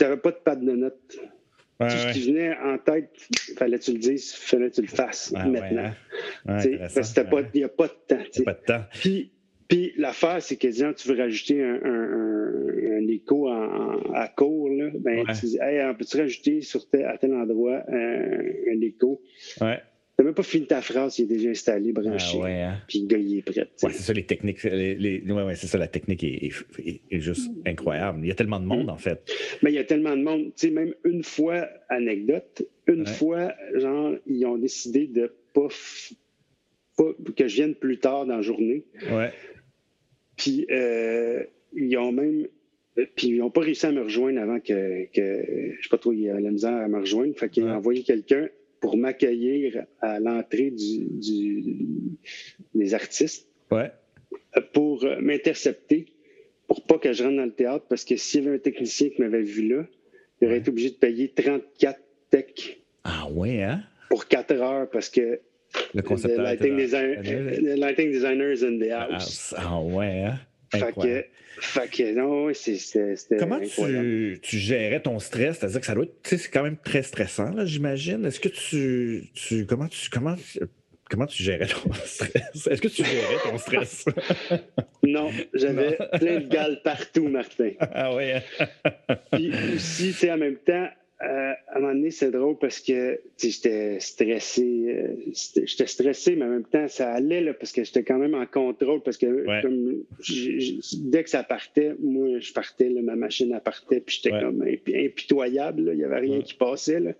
[0.00, 1.18] n'avais pas de pad de notes.
[1.78, 3.10] Tout ce qui venait en tête,
[3.56, 5.92] fallait que tu le dises, fallait que tu le fasses maintenant.
[6.44, 7.22] parce qu'il
[7.54, 8.22] n'y a pas de temps.
[8.36, 8.84] Il pas de temps.
[8.94, 9.32] Puis,
[9.68, 14.70] puis l'affaire, c'est que disons, tu veux rajouter un, un, un, écho en, à court,
[14.70, 18.40] là, ben, tu dis, hey, on peut-tu rajouter sur à tel endroit un,
[18.72, 19.20] un écho?
[19.60, 19.78] Ouais.
[20.18, 22.38] Tu n'as même pas fini ta phrase, il est déjà installé, branché.
[22.40, 22.82] Ah ouais, hein?
[22.88, 23.68] Puis le gars, il est prêt.
[23.84, 24.64] Ouais, c'est ça, les techniques.
[24.64, 25.20] Les, les...
[25.30, 26.50] Ouais, ouais, c'est ça, la technique est,
[27.08, 28.18] est, juste incroyable.
[28.24, 28.90] Il y a tellement de monde, mm.
[28.90, 29.32] en fait.
[29.62, 30.46] Mais il y a tellement de monde.
[30.56, 35.68] Tu sais, même une fois, anecdote, une fois, genre, ils ont décidé de pas,
[36.96, 38.86] pas que je vienne plus tard dans la journée.
[39.12, 39.30] Ouais.
[40.36, 41.44] Puis euh,
[41.76, 42.48] ils ont même
[43.14, 46.12] puis ils n'ont pas réussi à me rejoindre avant que, que je sais pas trop,
[46.12, 47.36] il y a la misère à me rejoindre.
[47.36, 48.48] Fait qu'ils ont envoyé quelqu'un
[48.80, 51.08] pour m'accueillir à l'entrée du,
[52.74, 53.90] des artistes ouais.
[54.72, 56.06] pour euh, m'intercepter,
[56.66, 59.08] pour pas que je rentre dans le théâtre, parce que s'il y avait un technicien
[59.10, 59.84] qui m'avait vu là,
[60.40, 62.00] il aurait été obligé de payer 34
[62.30, 62.82] techs.
[63.04, 63.82] Ah ouais, hein?
[64.08, 65.40] Pour 4 heures, parce que
[65.94, 66.44] le concepteur.
[66.44, 69.54] The lighting, design, lighting designers in the house.
[69.56, 70.38] Ah ouais, hein?
[70.70, 71.24] Fait que,
[71.60, 73.36] fait que, non, c'était.
[73.38, 75.58] Comment tu, tu, gérais ton stress?
[75.58, 78.24] C'est-à-dire que ça doit être, c'est quand même très stressant, là, j'imagine.
[78.24, 80.36] Est-ce que tu, tu, comment tu, comment,
[81.10, 82.66] comment tu gérais ton stress?
[82.66, 84.04] Est-ce que tu gérais ton stress?
[85.02, 87.70] non, j'avais plein de gales partout, Martin.
[87.80, 88.32] Ah oui.
[89.32, 90.88] Puis aussi, tu sais, en même temps,
[91.20, 94.84] euh, à un moment donné, c'est drôle parce que j'étais stressé.
[94.88, 95.32] Euh,
[95.64, 98.46] j'étais stressé, mais en même temps, ça allait là, parce que j'étais quand même en
[98.46, 99.02] contrôle.
[99.02, 99.26] Parce que
[100.96, 105.90] dès que ça partait, moi, je partais, ma machine elle partait, puis j'étais comme impitoyable.
[105.92, 107.00] Il n'y avait rien qui passait.
[107.00, 107.12] Là.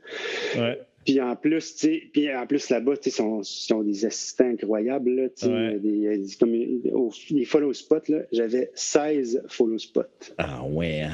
[1.04, 5.10] Puis en plus, puis en plus là-bas, ils sont, sont, des assistants incroyables.
[5.10, 10.34] Là, des, comme, les follow spots, j'avais 16 follow spots.
[10.36, 11.06] Ah ouais.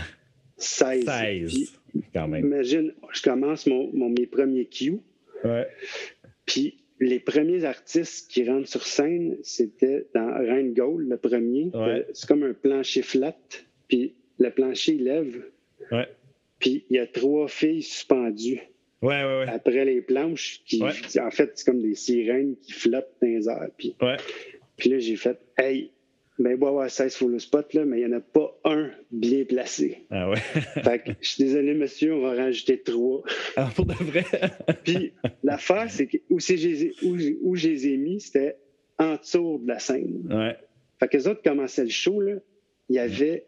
[0.57, 1.05] 16.
[1.05, 1.79] 16.
[2.15, 5.01] Imagine, je commence mon, mes premiers Q.
[6.47, 11.71] Puis les premiers artistes qui rentrent sur scène, c'était dans Rheingold, le premier.
[12.13, 13.37] C'est comme un plancher flat.
[13.89, 15.43] Puis le plancher, il lève.
[16.59, 18.61] Puis il y a trois filles suspendues.
[19.49, 23.69] Après les planches, qui, en fait, c'est comme des sirènes qui flottent dans les airs.
[23.77, 23.95] Puis,
[24.77, 25.91] puis là, j'ai fait, hey,
[26.39, 29.45] ben, bon, avoir 16 follow spot, là, mais il n'y en a pas un bien
[29.45, 30.05] placé.
[30.11, 30.37] Ah ouais?
[30.83, 33.23] fait que, je suis désolé, monsieur, on va rajouter trois.
[33.57, 34.25] Ah, pour de vrai?
[34.85, 35.13] Puis,
[35.45, 38.57] l'affaire, c'est que où, où, où je les ai mis, c'était
[38.99, 40.27] en dessous de la scène.
[40.29, 40.57] Ouais.
[40.99, 42.35] Fait que les autres commençaient le show, là,
[42.89, 43.47] il y avait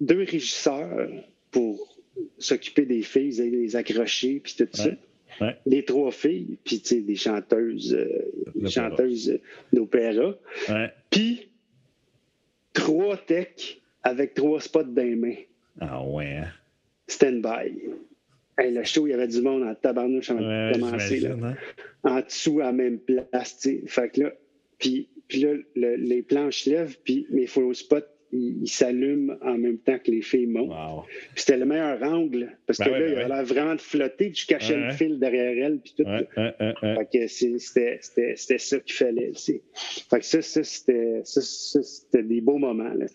[0.00, 1.08] deux régisseurs
[1.50, 1.98] pour
[2.38, 4.90] s'occuper des filles, les accrocher, puis tout ça.
[5.40, 5.56] Ouais.
[5.64, 9.38] Les trois filles, puis tu sais, des chanteuses, euh, chanteuses
[9.72, 10.36] d'opéra.
[10.68, 10.90] Ouais.
[11.08, 11.49] Puis
[12.72, 15.36] trois techs avec trois spots dans les mains.
[15.80, 16.36] Ah ouais.
[16.36, 16.48] Hein?
[17.08, 17.80] Stand-by.
[18.58, 21.20] Hey, le show, il y avait du monde en tabarnouche avant de commencer.
[21.20, 21.34] Là.
[21.42, 21.56] Hein?
[22.04, 23.58] En dessous, à la même place.
[23.58, 23.82] T'sais.
[23.86, 24.32] Fait que là,
[24.78, 28.00] puis, puis là, le, les planches lèvent, puis mes follow spots
[28.32, 31.04] il, s'allume en même temps que les filles montent.
[31.34, 34.32] C'était le meilleur angle, parce ben que là, ben il avait l'air vraiment de flotter,
[34.34, 36.04] je cachais le fil derrière elle, puis tout.
[37.56, 39.32] c'était ça qu'il fallait.
[40.10, 42.94] Fait que ça, ça c'était des beaux moments.
[42.94, 43.06] Là,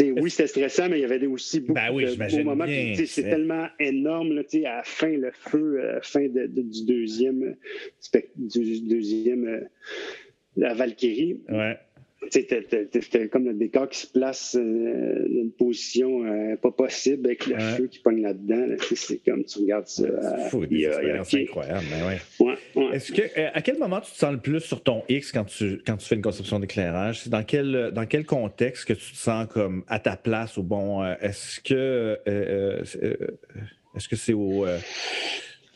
[0.00, 2.66] oui, c'était stressant, mais il y avait aussi beaucoup ben de beaux moments.
[2.66, 7.56] C'est tellement énorme là, à la fin, le feu, euh, fin de, du deuxième,
[8.36, 9.60] du deuxième euh,
[10.56, 11.40] la Valkyrie.
[11.48, 11.76] Ouais
[12.28, 17.46] c'était comme le décor qui se place euh, dans une position euh, pas possible avec
[17.46, 18.76] le feu qui pogne là-dedans.
[18.94, 20.04] c'est comme tu regardes ça.
[21.24, 21.86] c'est incroyable,
[22.92, 25.44] Est-ce que euh, à quel moment tu te sens le plus sur ton X quand
[25.44, 27.20] tu quand tu fais une conception d'éclairage?
[27.20, 30.62] C'est dans quel dans quel contexte que tu te sens comme à ta place ou
[30.62, 32.18] bon Est-ce que
[33.96, 34.66] est-ce que c'est au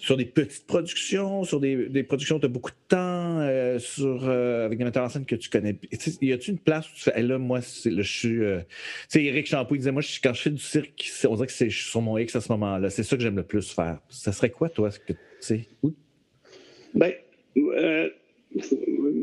[0.04, 3.78] sur des petites productions, sur des, des productions où tu as beaucoup de temps, euh,
[3.78, 5.78] sur, euh, avec des metteurs en scène que tu connais.
[6.20, 8.28] Y a-tu une place où tu fais, là, moi, je suis.
[8.28, 8.64] tu
[9.08, 11.70] sais, Eric Champoux, il disait, moi, quand je fais du cirque, on dirait que c'est
[11.70, 12.90] sur mon X à ce moment-là.
[12.90, 13.98] C'est ça que j'aime le plus faire.
[14.10, 15.68] Ça serait quoi, toi, ce que tu sais?
[16.94, 17.12] Ben,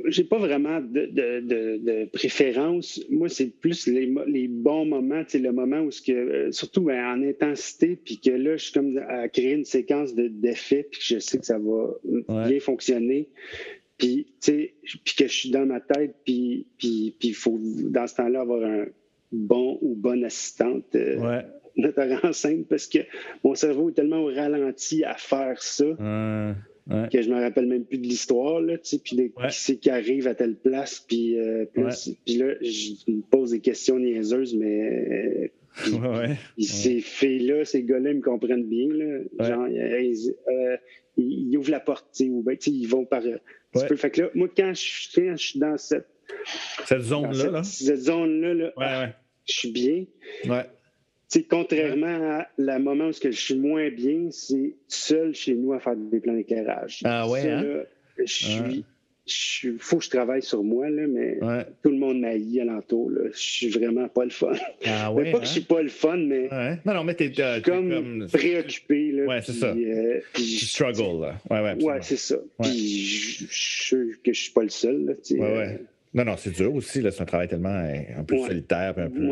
[0.05, 3.01] j'ai pas vraiment de, préférence.
[3.09, 7.03] Moi, c'est plus les, les, bons moments, le moment où, ce que, euh, surtout ben,
[7.05, 11.05] en intensité, puis que là, je suis comme à créer une séquence d'effets, puis que
[11.05, 13.29] je sais que ça va bien fonctionner.
[13.97, 18.41] Puis, puis que je suis dans ma tête, puis il puis, faut, dans ce temps-là,
[18.41, 18.86] avoir un
[19.32, 20.95] bon ou bonne assistante.
[20.95, 21.17] Euh,
[21.77, 22.19] ouais.
[22.23, 22.99] en scène parce que
[23.43, 25.86] mon cerveau est tellement au ralenti à faire ça
[26.89, 29.89] que je me rappelle même plus de l'histoire, là, tu sais, puis qui c'est qui
[29.89, 35.51] arrive à telle place, puis, euh, puis, là, je me pose des questions niaiseuses, mais
[36.59, 40.77] ces filles-là, ces gars-là, ils me comprennent bien, là, genre, euh,
[41.17, 43.21] ils, ouvrent la porte, ou ben, ils vont par...
[43.73, 43.95] Peu.
[43.95, 46.07] Fait que là, moi, quand je, quand je suis dans cette...
[46.86, 47.63] Cette zone-là, là.
[47.63, 49.15] Cette zone-là, là,
[49.45, 50.05] je suis bien.
[50.45, 50.65] Ouais
[51.49, 55.95] contrairement à la moment où je suis moins bien, c'est seul chez nous à faire
[55.95, 57.01] des plans d'éclairage.
[57.03, 57.63] Ah ouais, hein?
[58.17, 58.86] je suis.
[59.63, 61.38] Il faut que je travaille sur moi, là, mais
[61.84, 63.11] tout le monde m'haït alentour.
[63.11, 63.29] Là.
[63.32, 64.51] Je suis vraiment pas le fun.
[64.86, 66.49] Ah ouais, pas que je suis pas le fun, mais.
[66.86, 67.32] Non, non, mais t'es
[67.63, 69.11] comme, préoccupé.
[69.11, 69.67] Là, ouais, c'est ça.
[69.67, 71.36] Euh, tu struggles, là.
[71.49, 72.38] Ouais, ouais, ouais c'est ça.
[72.61, 75.05] Puis je suis que je suis pas le seul.
[75.05, 75.67] Là, ouais, ouais.
[75.67, 75.77] Euh.
[76.13, 77.01] Non, non, c'est dur aussi.
[77.01, 78.95] C'est un travail tellement euh, un peu solitaire.
[78.97, 79.29] Un peu,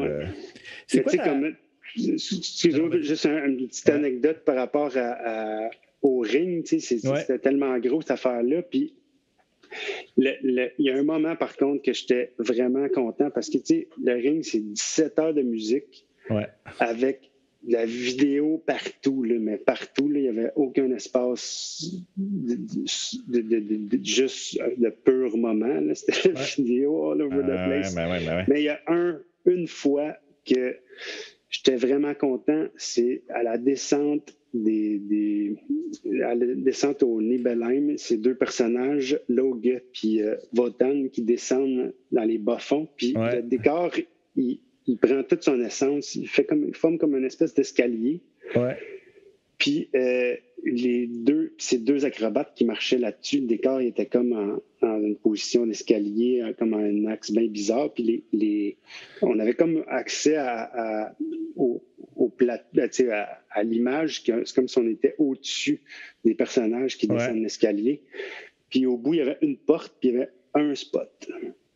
[0.88, 1.52] C'est quoi, comme
[1.96, 5.70] Excuse-moi, juste une petite anecdote par rapport à,
[6.02, 6.66] au ring.
[6.66, 8.62] C'était tellement gros cette affaire-là.
[8.64, 8.94] Puis
[10.18, 13.58] il y a un moment, par contre, que j'étais vraiment content parce que
[14.04, 16.06] le ring, c'est 17 heures de musique
[16.80, 17.30] avec
[17.68, 22.58] la vidéo partout, là, mais partout, il n'y avait aucun espace de,
[24.02, 25.82] juste de pur moment.
[25.94, 27.96] C'était la vidéo all over the ah, place.
[28.48, 30.16] Mais il y a un, une fois
[30.46, 30.78] que
[31.50, 32.66] j'étais vraiment content.
[32.76, 35.56] C'est à la descente des,
[36.24, 42.24] à la descente au Nibelheim, ces deux personnages, Logue et euh, Votan, qui descendent dans
[42.24, 42.88] les bas-fonds.
[42.98, 43.92] Puis le décor,
[44.36, 44.60] il,
[45.00, 46.16] prend toute son essence.
[46.16, 48.22] Il, fait comme, il forme comme une espèce d'escalier.
[48.56, 48.78] Ouais.
[49.60, 55.00] Puis euh, les deux, ces deux acrobates qui marchaient là-dessus, le décor était comme en,
[55.02, 57.94] une position d'escalier, euh, comme un axe bien bizarre.
[57.94, 58.78] Puis les,
[59.22, 61.16] on avait comme accès à,
[61.56, 61.84] au,
[62.38, 65.82] plat, ben, à, à l'image, c'est comme si on était au-dessus
[66.24, 68.02] des personnages qui descendent l'escalier.
[68.70, 71.28] Puis au bout, il y avait une porte, puis il y avait un spot.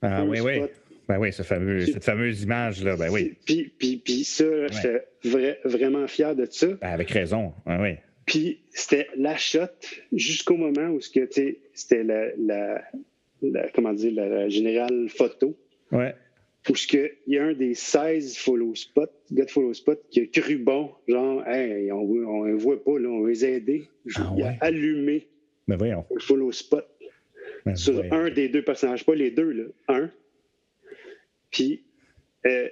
[0.02, 0.62] Ah oui, oui.
[1.08, 3.36] Ben oui, ce fameux, cette fameuse image-là, ben oui.
[3.46, 6.68] Puis, puis, puis ça, j'étais vraiment fier de ça.
[6.68, 7.96] Ben avec raison, ben oui.
[8.26, 9.68] Puis c'était la shot
[10.14, 12.82] jusqu'au moment où c'était la,
[13.42, 15.58] la, comment dire, la, générale photo.
[15.92, 16.16] Ouais.
[16.70, 20.26] Où il y a un des 16 follow spots, gars de follow spot, qui a
[20.28, 23.90] cru bon, genre, hey, on ne voit pas, là, on va les aider.
[24.16, 25.28] Ah il a allumé
[25.68, 26.06] ben voyons.
[26.14, 26.86] le follow spot
[27.66, 30.10] ben sur un des deux personnages, pas les deux, là, un.
[31.54, 31.84] Puis,
[32.46, 32.68] euh,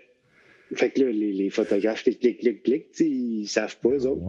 [0.74, 4.24] fait que là, les, photographes, clic, clic, clic, clic, ils savent pas, eux autres.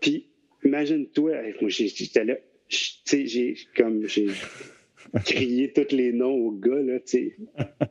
[0.00, 0.26] Puis,
[0.64, 2.34] imagine-toi, moi, j'étais là,
[2.68, 4.28] j'ai comme, j'ai
[5.24, 7.36] crié tous les noms aux gars, là, tu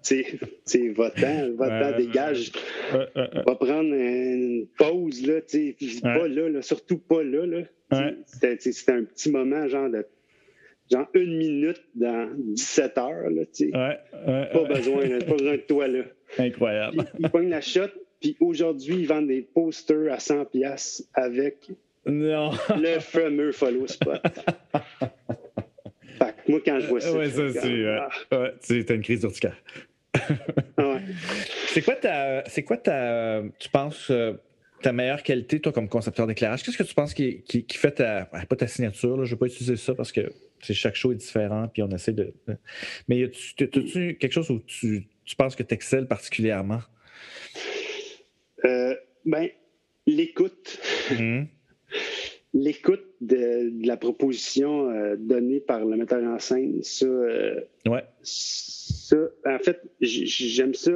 [0.02, 2.52] sais, votant, votant, dégage.
[2.92, 7.64] va prendre une pause, là, tu sais, pas là, là, surtout pas là, là.
[8.26, 10.06] C'était un petit moment, genre de
[10.92, 13.30] genre une minute dans 17 heures.
[13.30, 13.72] Là, tu sais.
[13.72, 15.88] pas, besoin, pas besoin de toi.
[15.88, 16.04] Là.
[16.38, 17.06] Incroyable.
[17.20, 21.70] Ils, ils la shot, puis aujourd'hui, ils vendent des posters à 100$ avec
[22.06, 22.52] non.
[22.78, 24.22] le fameux follow spot.
[26.18, 27.88] fait que moi, quand je vois ça, ouais, ça c'est.
[27.88, 28.10] Ah.
[28.32, 29.58] Ouais, tu as une crise d'urticaire.
[30.78, 31.02] ouais.
[31.68, 32.44] C'est quoi ta.
[32.46, 33.44] C'est quoi ta.
[33.60, 34.10] Tu penses.
[34.10, 34.34] Euh,
[34.84, 37.94] ta meilleure qualité, toi, comme concepteur d'éclairage, qu'est-ce que tu penses qui, qui, qui fait
[37.94, 38.26] ta.
[38.26, 40.30] Pas ta signature, là, je ne vais pas utiliser ça parce que
[40.62, 42.34] chaque show est différent, puis on essaie de.
[43.08, 46.80] Mais as-tu quelque chose où tu, tu penses que tu excelles particulièrement?
[48.66, 49.50] Euh, ben,
[50.06, 50.80] l'écoute.
[51.12, 51.44] Mmh.
[52.54, 57.06] L'écoute de, la proposition euh, donnée par le metteur en scène, ça.
[57.06, 58.04] Euh, ouais.
[58.24, 60.92] Ça, en fait, j'aime ça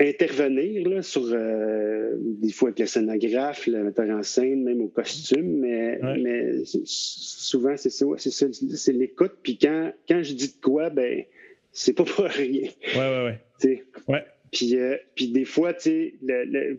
[0.00, 4.88] intervenir là, sur euh, des fois avec le scénographe, le metteur en scène, même au
[4.88, 9.34] costume, mais, mais souvent c'est ça, c'est l'écoute.
[9.42, 11.24] Puis quand, quand je dis de quoi, ben
[11.72, 12.70] c'est pas pour rien.
[12.94, 13.84] Ouais, ouais, ouais.
[14.08, 14.24] ouais.
[14.52, 16.14] Puis, euh, puis des fois, tu sais,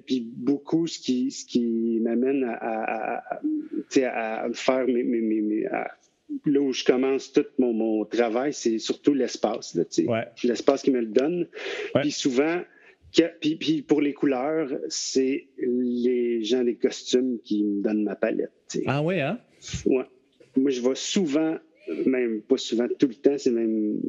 [0.06, 3.40] puis beaucoup, ce qui, ce qui m'amène à, à,
[4.06, 5.66] à, à, faire mes, mes, mes,
[6.46, 9.78] là où je commence tout mon, mon travail, c'est surtout l'espace,
[10.08, 10.26] ouais.
[10.46, 11.48] l'espace qui me le donne.
[11.96, 12.62] Puis souvent,
[13.40, 18.52] puis, puis, pour les couleurs, c'est les gens des costumes qui me donnent ma palette.
[18.86, 19.40] Ah oui, hein?
[19.86, 20.06] Ouais.
[20.56, 21.58] Moi, je vais souvent,
[22.06, 24.00] même pas souvent, tout le temps, c'est même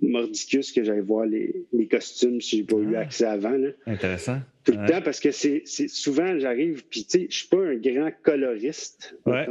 [0.00, 3.00] mordicus que j'aille voir les, les, costumes si j'ai pas eu ah.
[3.00, 3.50] accès avant.
[3.50, 3.70] Là.
[3.86, 4.38] Intéressant.
[4.64, 7.76] Tout le temps, parce que c'est souvent, j'arrive, puis tu sais, je suis pas un
[7.76, 9.16] grand coloriste.
[9.26, 9.48] Ouais.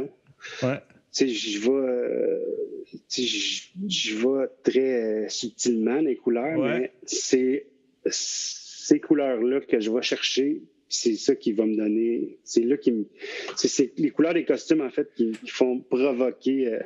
[0.62, 0.78] ouais.
[1.12, 2.40] Tu sais, je vais,
[3.86, 7.66] je vais très subtilement les couleurs, mais c'est
[8.82, 12.38] ces couleurs-là que je vais chercher, c'est ça qui va me donner.
[12.42, 13.06] C'est là qui me.
[13.56, 16.80] C'est les couleurs des costumes, en fait, qui, font provoquer euh,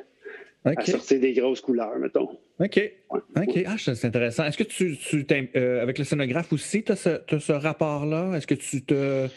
[0.63, 2.37] à sortir des grosses couleurs, mettons.
[2.59, 2.93] OK.
[3.09, 3.63] OK.
[3.65, 4.45] Ah, c'est intéressant.
[4.45, 5.25] Est-ce que tu, tu
[5.55, 8.35] euh, avec le scénographe aussi, tu as ce, ce rapport-là?
[8.35, 9.27] Est-ce que tu te euh,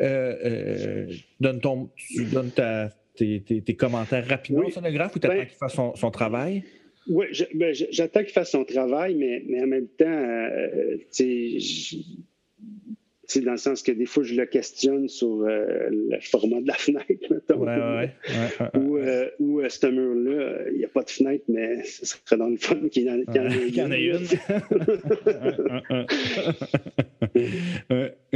[0.00, 1.06] euh,
[1.40, 1.90] donnes ton.
[1.96, 5.74] Tu donnes ta, tes, tes, commentaires rapidement au scénographe ou tu attends ben qu'il fasse
[5.74, 6.64] son, son travail?
[7.08, 11.58] Oui, ben, j'attends qu'il fasse son travail, mais, mais en même temps, euh, c'est
[13.40, 16.74] dans le sens que des fois, je le questionne sur euh, le format de la
[16.74, 17.58] fenêtre, mettons.
[17.58, 21.44] Ouais, ouais, ouais, ou, euh, ou euh, ce mur-là, il n'y a pas de fenêtre,
[21.48, 23.24] mais ce serait dans le fun qu'il y, en, ait
[24.04, 24.26] une.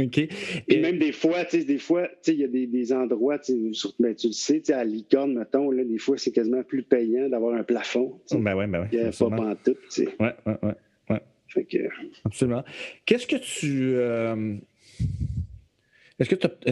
[0.07, 0.27] OK.
[0.67, 3.39] Et même des fois, tu sais, des fois, il y a des, des endroits,
[3.71, 7.29] surtout, ben, tu le sais, à Licorne, mettons, là, des fois, c'est quasiment plus payant
[7.29, 8.19] d'avoir un plafond.
[8.31, 8.87] Ben ouais, ben ouais.
[8.91, 10.07] Il n'y a pas pantoute, tu sais.
[10.19, 11.19] Ouais, ouais, ouais.
[11.49, 11.77] Fait que...
[12.25, 12.63] Absolument.
[13.05, 13.95] Qu'est-ce que tu
[16.19, 16.29] est-ce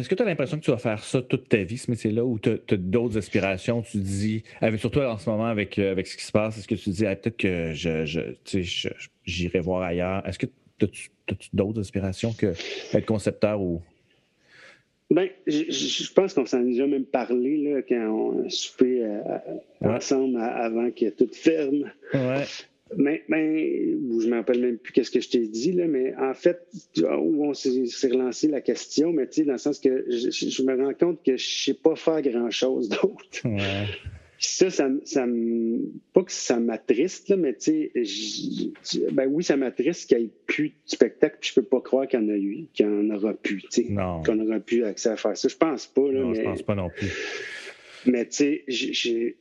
[0.09, 2.39] que tu as, l'impression que tu vas faire ça toute ta vie, ce métier-là, ou
[2.39, 3.83] tu as, d'autres aspirations?
[3.83, 6.67] Tu dis, avec, surtout en ce moment avec, euh, avec ce qui se passe, est-ce
[6.67, 8.33] que tu dis, peut-être que je,
[9.23, 10.27] j'irai voir ailleurs?
[10.27, 10.47] Est-ce que
[10.79, 11.09] tu as,
[11.53, 12.53] d'autres aspirations que
[12.93, 13.81] être concepteur ou?
[15.11, 19.19] Bien, je, pense qu'on s'en a déjà même parlé là, quand on a soupé euh,
[19.81, 21.91] ensemble avant que tout ferme.
[22.13, 22.43] Ouais.
[22.97, 26.15] Mais, mais je ne me rappelle même plus qu'est-ce que je t'ai dit, là, mais
[26.15, 30.05] en fait, où on s'est relancé la question, mais tu sais, dans le sens que
[30.09, 33.47] je, me rends compte que je ne sais pas faire grand-chose d'autre.
[34.47, 35.25] Ça, ça, ça,
[36.13, 40.69] pas que ça m'attriste, mais tu sais, ben oui, ça m'attriste qu'il n'y ait plus
[40.69, 43.09] de spectacle, puis je peux pas croire qu'il y en a eu, qu'il y en
[43.09, 45.47] aura plus, tu sais, qu'on aura plus accès à faire ça.
[45.47, 46.35] Je pense pas, là, non, mais...
[46.35, 47.11] je pense pas non plus.
[48.05, 49.35] Mais tu sais,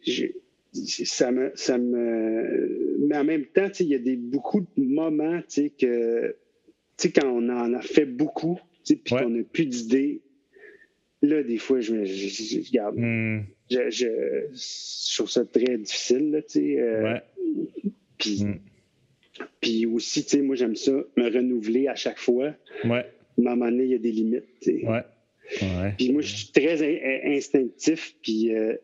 [0.72, 2.96] ça me, ça me.
[3.00, 5.40] Mais en même temps, il y a des, beaucoup de moments
[5.78, 6.36] que,
[7.14, 10.22] quand on en a fait beaucoup, puis qu'on n'a plus d'idées,
[11.22, 12.96] là, des fois, je me je, regarde.
[12.96, 13.42] Hmm.
[13.70, 16.80] Je, je, trouve ça très difficile, tu sais.
[16.80, 17.18] Euh,
[18.18, 18.58] puis, hmm.
[19.60, 22.54] puis aussi, tu sais, moi, j'aime ça, me renouveler à chaque fois.
[22.84, 23.06] Ouais.
[23.38, 24.86] Mais à un moment donné, il y a des limites, tu sais.
[24.86, 25.02] Ouais.
[25.98, 28.76] Puis moi, je suis très instinctif, puis euh,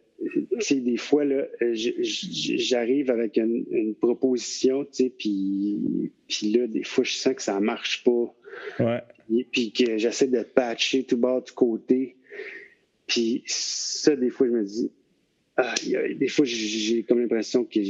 [0.70, 7.12] des fois, là, j'arrive avec une, proposition, tu sais, puis, puis là, des fois, je
[7.12, 8.34] sens que ça marche pas.
[8.78, 9.00] Ouais.
[9.52, 12.16] Puis que j'essaie de patcher tout bas du côté.
[13.10, 14.92] Puis ça, des fois, je me dis,
[15.56, 17.80] ah, des fois, j'ai comme l'impression que,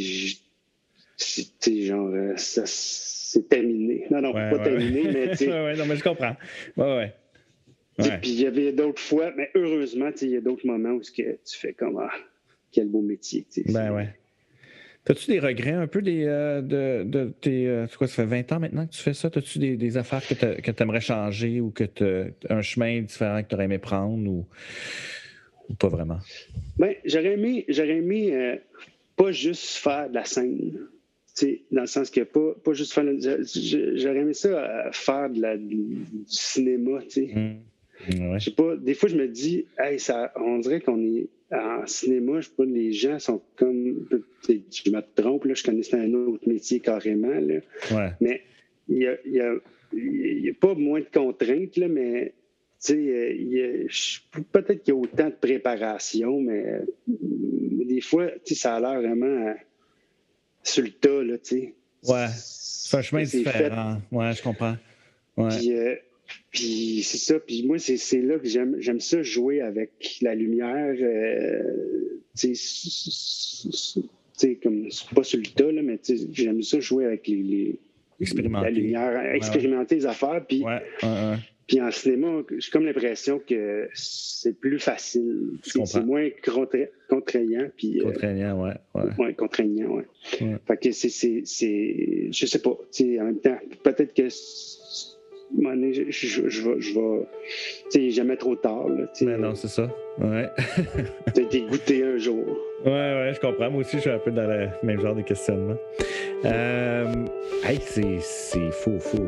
[1.17, 4.07] c'est genre, euh, ça, c'est terminé.
[4.11, 5.47] Non, non, pas terminé, mais tu sais.
[5.77, 6.35] non, mais je comprends.
[6.77, 7.15] Ouais, ouais.
[8.23, 11.13] Puis il y avait d'autres fois, mais heureusement, il y a d'autres moments où que
[11.13, 12.11] tu fais comme ah,
[12.73, 13.47] quel beau métier.
[13.67, 14.09] Ben ouais.
[15.09, 17.66] As-tu des regrets un peu des, euh, de, de, tes.
[17.66, 19.28] Euh, quoi, ça fait 20 ans maintenant que tu fais ça?
[19.35, 20.35] As-tu des, des, affaires que
[20.70, 21.85] tu aimerais changer ou que
[22.48, 24.47] un chemin différent que tu aurais aimé prendre ou,
[25.78, 26.18] pas vraiment?
[26.78, 28.56] Ben, j'aurais aimé, j'aurais aimé euh,
[29.16, 30.78] pas juste faire de la scène.
[31.70, 33.05] Dans le sens que pas, pas juste faire.
[33.14, 37.01] J'aurais aimé ça faire de la, du cinéma.
[37.09, 37.31] sais.
[37.35, 38.39] Mmh.
[38.39, 41.86] Je sais pas, des fois, je me dis, hey, ça, on dirait qu'on est en
[41.86, 44.06] cinéma, je sais pas, les gens sont comme,
[44.48, 48.14] je me trompe, là, je connaissais un autre métier carrément, là.
[48.20, 48.43] mais
[48.89, 49.55] il y a, y, a,
[49.93, 52.35] y a, pas moins de contraintes, là, mais
[54.52, 59.55] peut-être qu'il y a autant de préparation, mais, des fois, ça a l'air vraiment euh,
[60.62, 61.74] sur le tas, là, tu sais.
[62.05, 64.01] Ouais, c'est un chemin différent.
[64.10, 64.77] Ouais, je comprends.
[65.36, 65.48] Ouais.
[65.59, 65.97] Puis, euh,
[66.51, 67.39] puis c'est ça.
[67.39, 70.94] Puis moi, c'est là que j'aime ça jouer avec la lumière.
[71.01, 75.98] Euh, tu sais, comme pas sur le tas, là, mais
[76.32, 77.78] j'aime ça jouer avec les,
[78.19, 80.44] la lumière, expérimenter les affaires.
[80.47, 80.65] Puis,
[81.66, 85.59] puis en cinéma, j'ai comme l'impression que c'est plus facile.
[85.62, 86.28] C'est moins
[87.09, 87.69] contraignant.
[87.77, 88.74] Puis, euh, contraignant, ouais.
[89.19, 90.07] Ouais, contraignant, ouais.
[90.66, 91.44] Fait que c'est.
[92.32, 92.70] Je sais pas.
[92.70, 94.28] En même temps, peut-être que
[95.52, 96.81] je, je, je, vais.
[96.81, 97.27] Je vais
[97.90, 98.89] tu sais, jamais trop tard.
[98.89, 99.89] Là, Mais non, c'est ça.
[100.18, 100.48] Ouais.
[101.35, 102.44] tu as été goûté un jour.
[102.85, 103.70] Ouais, ouais, je comprends.
[103.70, 105.77] Moi aussi, je suis un peu dans le même genre de questionnement.
[106.44, 107.06] Euh,
[107.64, 109.27] hey, c'est, c'est faux, faux.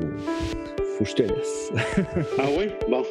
[0.98, 1.72] Faut que je te laisse.
[2.38, 2.68] ah oui?
[2.88, 3.02] Bon.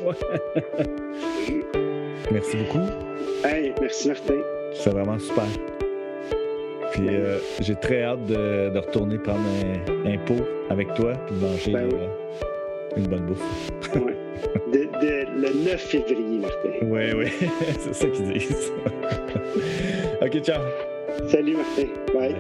[2.31, 2.88] Merci beaucoup.
[3.43, 4.41] Hey, merci Martin.
[4.73, 5.45] C'est vraiment super.
[6.91, 11.35] Puis euh, j'ai très hâte de, de, retourner prendre un, un, pot avec toi puis
[11.35, 11.99] de manger ben oui.
[11.99, 12.51] euh,
[12.97, 13.41] une bonne bouffe.
[13.95, 14.15] ouais.
[14.72, 16.69] de, de, le 9 février, Martin.
[16.84, 17.27] Oui, oui,
[17.80, 18.72] c'est ça qu'ils disent.
[20.22, 20.61] OK, ciao.
[21.27, 21.88] Salut, Martin.
[22.13, 22.35] Bye.